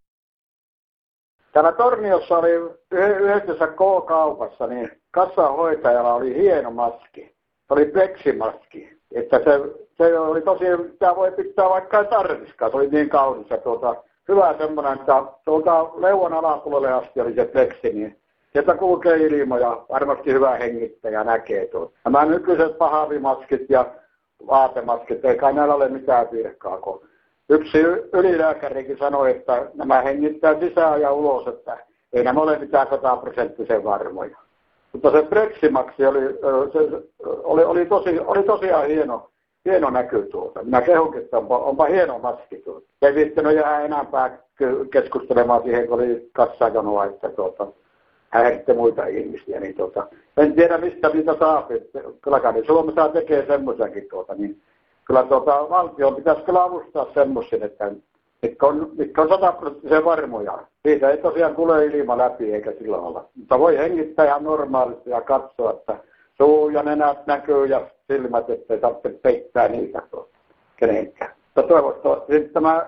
Täällä 1.53 1.73
Torniossa 1.73 2.39
oli 2.39 2.51
yhdessä 2.91 3.67
K-kaupassa, 3.67 4.67
niin 4.67 4.91
kassahoitajalla 5.11 6.15
oli 6.15 6.35
hieno 6.35 6.71
maski. 6.71 7.35
Se 7.69 7.75
oli 7.75 7.87
pleksimaski. 7.87 8.99
Että 9.13 9.39
se, 9.39 9.61
se 9.99 10.19
oli 10.19 10.41
tosi, 10.41 10.65
tämä 10.99 11.17
voi 11.17 11.33
pitää 11.33 11.69
vaikka 11.69 12.05
tarviskaan, 12.05 12.71
se 12.71 12.77
oli 12.77 12.89
niin 12.89 13.09
kaunis. 13.09 13.51
Ja 13.51 13.59
tuota, 13.59 13.95
hyvä 14.29 14.55
semmoinen, 14.59 14.93
että 14.93 15.23
tuolta 15.45 15.91
leuan 15.97 16.33
alapuolelle 16.33 16.93
asti 16.93 17.21
oli 17.21 17.35
se 17.35 17.45
pleksi, 17.45 17.93
niin 17.93 18.19
sieltä 18.53 18.75
kulkee 18.75 19.17
ilma 19.17 19.59
ja 19.59 19.85
varmasti 19.91 20.33
hyvä 20.33 20.57
hengittäjä 20.57 21.25
näkee 21.25 21.67
tuon. 21.67 21.91
Nämä 22.05 22.25
nykyiset 22.25 22.79
pahavimaskit 22.79 23.71
ja 23.71 23.87
vaatemaskit, 24.47 25.25
ei 25.25 25.37
kai 25.37 25.53
näillä 25.53 25.75
ole 25.75 25.89
mitään 25.89 26.29
virkaa, 26.33 26.79
kun 26.79 27.09
yksi 27.49 27.79
ylilääkärikin 28.13 28.99
sanoi, 28.99 29.31
että 29.31 29.71
nämä 29.75 30.01
hengittää 30.01 30.61
sisään 30.61 31.01
ja 31.01 31.13
ulos, 31.13 31.47
että 31.47 31.79
ei 32.13 32.25
nämä 32.25 32.41
ole 32.41 32.59
mitään 32.59 32.87
sataprosenttisen 32.91 33.85
varmoja. 33.85 34.37
Mutta 34.93 35.11
se 35.11 35.23
Breximaksi 35.23 36.07
oli, 36.07 36.21
se, 36.73 37.03
oli, 37.45 37.65
oli, 37.65 37.87
tosi, 37.87 38.21
oli 38.21 38.43
tosiaan 38.43 38.87
hieno, 38.87 39.31
hieno 39.65 39.91
näky 39.91 40.23
tuota. 40.23 40.63
Minä 40.63 40.83
kehunkin, 40.83 41.23
että 41.23 41.39
onpa, 41.39 41.59
onpa 41.59 41.85
hieno 41.85 42.19
maski 42.19 42.57
tuota. 42.57 42.87
Ei 43.03 43.15
viittinyt 43.15 43.57
jää 43.57 43.81
enempää 43.81 44.39
keskustelemaan 44.91 45.63
siihen, 45.63 45.89
kun 45.89 46.01
oli 46.01 46.31
kassajanoa, 46.33 47.05
että 47.05 47.29
tuota, 47.29 47.67
häiritte 48.29 48.75
muita 48.75 49.07
ihmisiä. 49.07 49.61
Niin 49.61 49.75
tuota, 49.75 50.07
en 50.37 50.55
tiedä, 50.55 50.79
mistä 50.79 51.09
niitä 51.09 51.37
saa. 51.39 51.69
Kyllä 52.23 52.41
kai 52.41 52.65
Suomessa 52.67 53.09
tekee 53.09 53.47
semmoisiakin 53.47 54.09
tuota, 54.11 54.35
niin 54.35 54.63
kyllä 55.05 55.23
tuota, 55.23 55.71
valtio 55.71 56.13
pitäisi 56.13 56.43
kyllä 56.43 56.63
avustaa 56.63 57.07
semmoisen, 57.15 57.63
että 57.63 57.93
mitkä 58.43 58.67
on, 58.67 58.91
mitkä 58.99 59.23
on 59.23 59.29
sataprosenttisen 59.29 60.05
varmoja. 60.05 60.59
Siitä 60.83 61.11
ei 61.11 61.19
tosiaan 61.19 61.57
tule 61.57 61.87
ilma 61.87 62.19
läpi 62.19 62.55
eikä 62.55 62.73
sillä 62.79 62.97
olla. 62.97 63.25
Mutta 63.37 63.59
voi 63.59 63.79
hengittää 63.79 64.27
ihan 64.27 64.45
normaalisti 64.45 65.11
ja 65.11 65.21
katsoa, 65.21 65.71
että 65.71 65.97
suu 66.39 66.69
ja 66.69 66.83
nenät 66.83 67.27
näkyy 67.27 67.67
ja 67.67 67.87
silmät, 68.07 68.51
ettei 68.51 68.79
tarvitse 68.79 69.09
peittää 69.09 69.69
niitä 69.69 70.03
tuota, 70.11 70.39
kenenkään. 70.77 71.31
Mutta 71.55 71.69
toivottavasti 71.69 72.41
tämä 72.41 72.87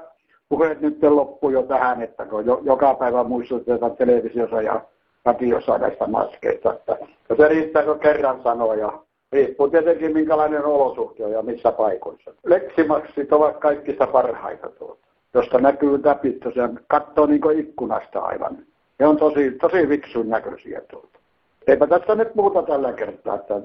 puheet 0.48 0.80
nyt 0.80 1.02
loppuu 1.02 1.50
jo 1.50 1.62
tähän, 1.62 2.02
että 2.02 2.26
kun 2.26 2.46
jo, 2.46 2.60
joka 2.62 2.94
päivä 2.94 3.24
muistutetaan 3.24 3.96
televisiossa 3.96 4.62
ja 4.62 4.80
radiossa 5.24 5.78
näistä 5.78 6.06
maskeista. 6.06 6.74
Että, 6.74 6.96
se 7.36 7.48
riittääkö 7.48 7.94
kerran 7.98 8.42
sanoa 8.42 8.74
ja 8.74 8.92
Riippuu 9.32 9.70
tietenkin 9.70 10.12
minkälainen 10.12 10.64
olosuhte 10.64 11.24
on 11.24 11.32
ja 11.32 11.42
missä 11.42 11.72
paikoissa. 11.72 12.34
Leksimaksit 12.44 13.32
ovat 13.32 13.56
kaikista 13.56 14.06
parhaita 14.06 14.68
tuota, 14.68 15.06
josta 15.34 15.58
näkyy 15.58 16.00
läpi 16.04 16.32
tosiaan, 16.32 16.80
katsoo 16.88 17.26
niin 17.26 17.58
ikkunasta 17.58 18.20
aivan. 18.20 18.58
Ne 18.98 19.06
on 19.06 19.16
tosi, 19.16 19.50
tosi 19.50 19.88
viksun 19.88 20.28
näköisiä 20.28 20.80
tuota. 20.90 21.18
Eipä 21.66 21.86
tässä 21.86 22.14
nyt 22.14 22.34
muuta 22.34 22.62
tällä 22.62 22.92
kertaa. 22.92 23.34
Että 23.34 23.60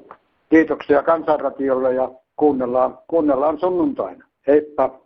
kiitoksia 0.49 1.03
Kansanratiolle 1.03 1.93
ja 1.93 2.11
kuunnellaan, 2.35 2.99
kuunnellaan 3.07 3.59
sunnuntaina. 3.59 4.25
Heippa! 4.47 4.99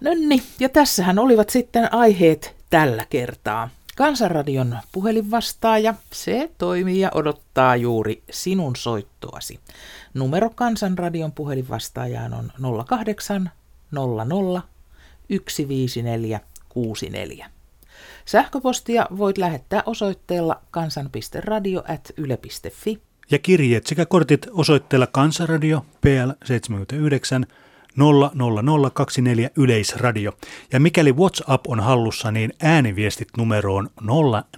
No 0.00 0.10
niin, 0.14 0.42
ja 0.60 0.68
tässähän 0.68 1.18
olivat 1.18 1.50
sitten 1.50 1.94
aiheet 1.94 2.54
tällä 2.70 3.02
kertaa. 3.10 3.68
Kansanradion 4.00 4.78
puhelinvastaaja, 4.92 5.94
se 6.12 6.50
toimii 6.58 7.00
ja 7.00 7.10
odottaa 7.14 7.76
juuri 7.76 8.22
sinun 8.30 8.76
soittoasi. 8.76 9.60
Numero 10.14 10.50
Kansanradion 10.54 11.32
puhelinvastaajaan 11.32 12.34
on 12.34 12.52
08 12.86 13.50
00 13.90 14.62
154 15.28 16.40
64. 16.68 17.50
Sähköpostia 18.24 19.06
voit 19.18 19.38
lähettää 19.38 19.82
osoitteella 19.86 20.60
kansan.radio.yle.fi. 20.70 23.00
Ja 23.30 23.38
kirjeet 23.38 23.86
sekä 23.86 24.06
kortit 24.06 24.46
osoitteella 24.50 25.06
Kansanradio 25.06 25.86
PL 26.00 26.30
79 26.44 27.46
00024 27.96 29.50
Yleisradio. 29.56 30.32
Ja 30.72 30.80
mikäli 30.80 31.12
WhatsApp 31.12 31.66
on 31.66 31.80
hallussa, 31.80 32.30
niin 32.30 32.52
ääniviestit 32.62 33.28
numeroon 33.36 33.88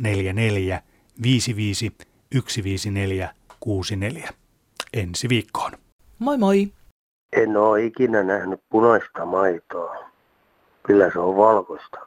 044 0.00 0.82
55 1.22 1.92
154 2.32 3.34
64. 3.60 4.28
Ensi 4.92 5.28
viikkoon. 5.28 5.72
Moi 6.18 6.38
moi! 6.38 6.68
En 7.32 7.56
ole 7.56 7.84
ikinä 7.84 8.22
nähnyt 8.22 8.60
punaista 8.68 9.26
maitoa. 9.26 9.96
Kyllä 10.82 11.10
se 11.12 11.18
on 11.18 11.36
valkoista. 11.36 11.98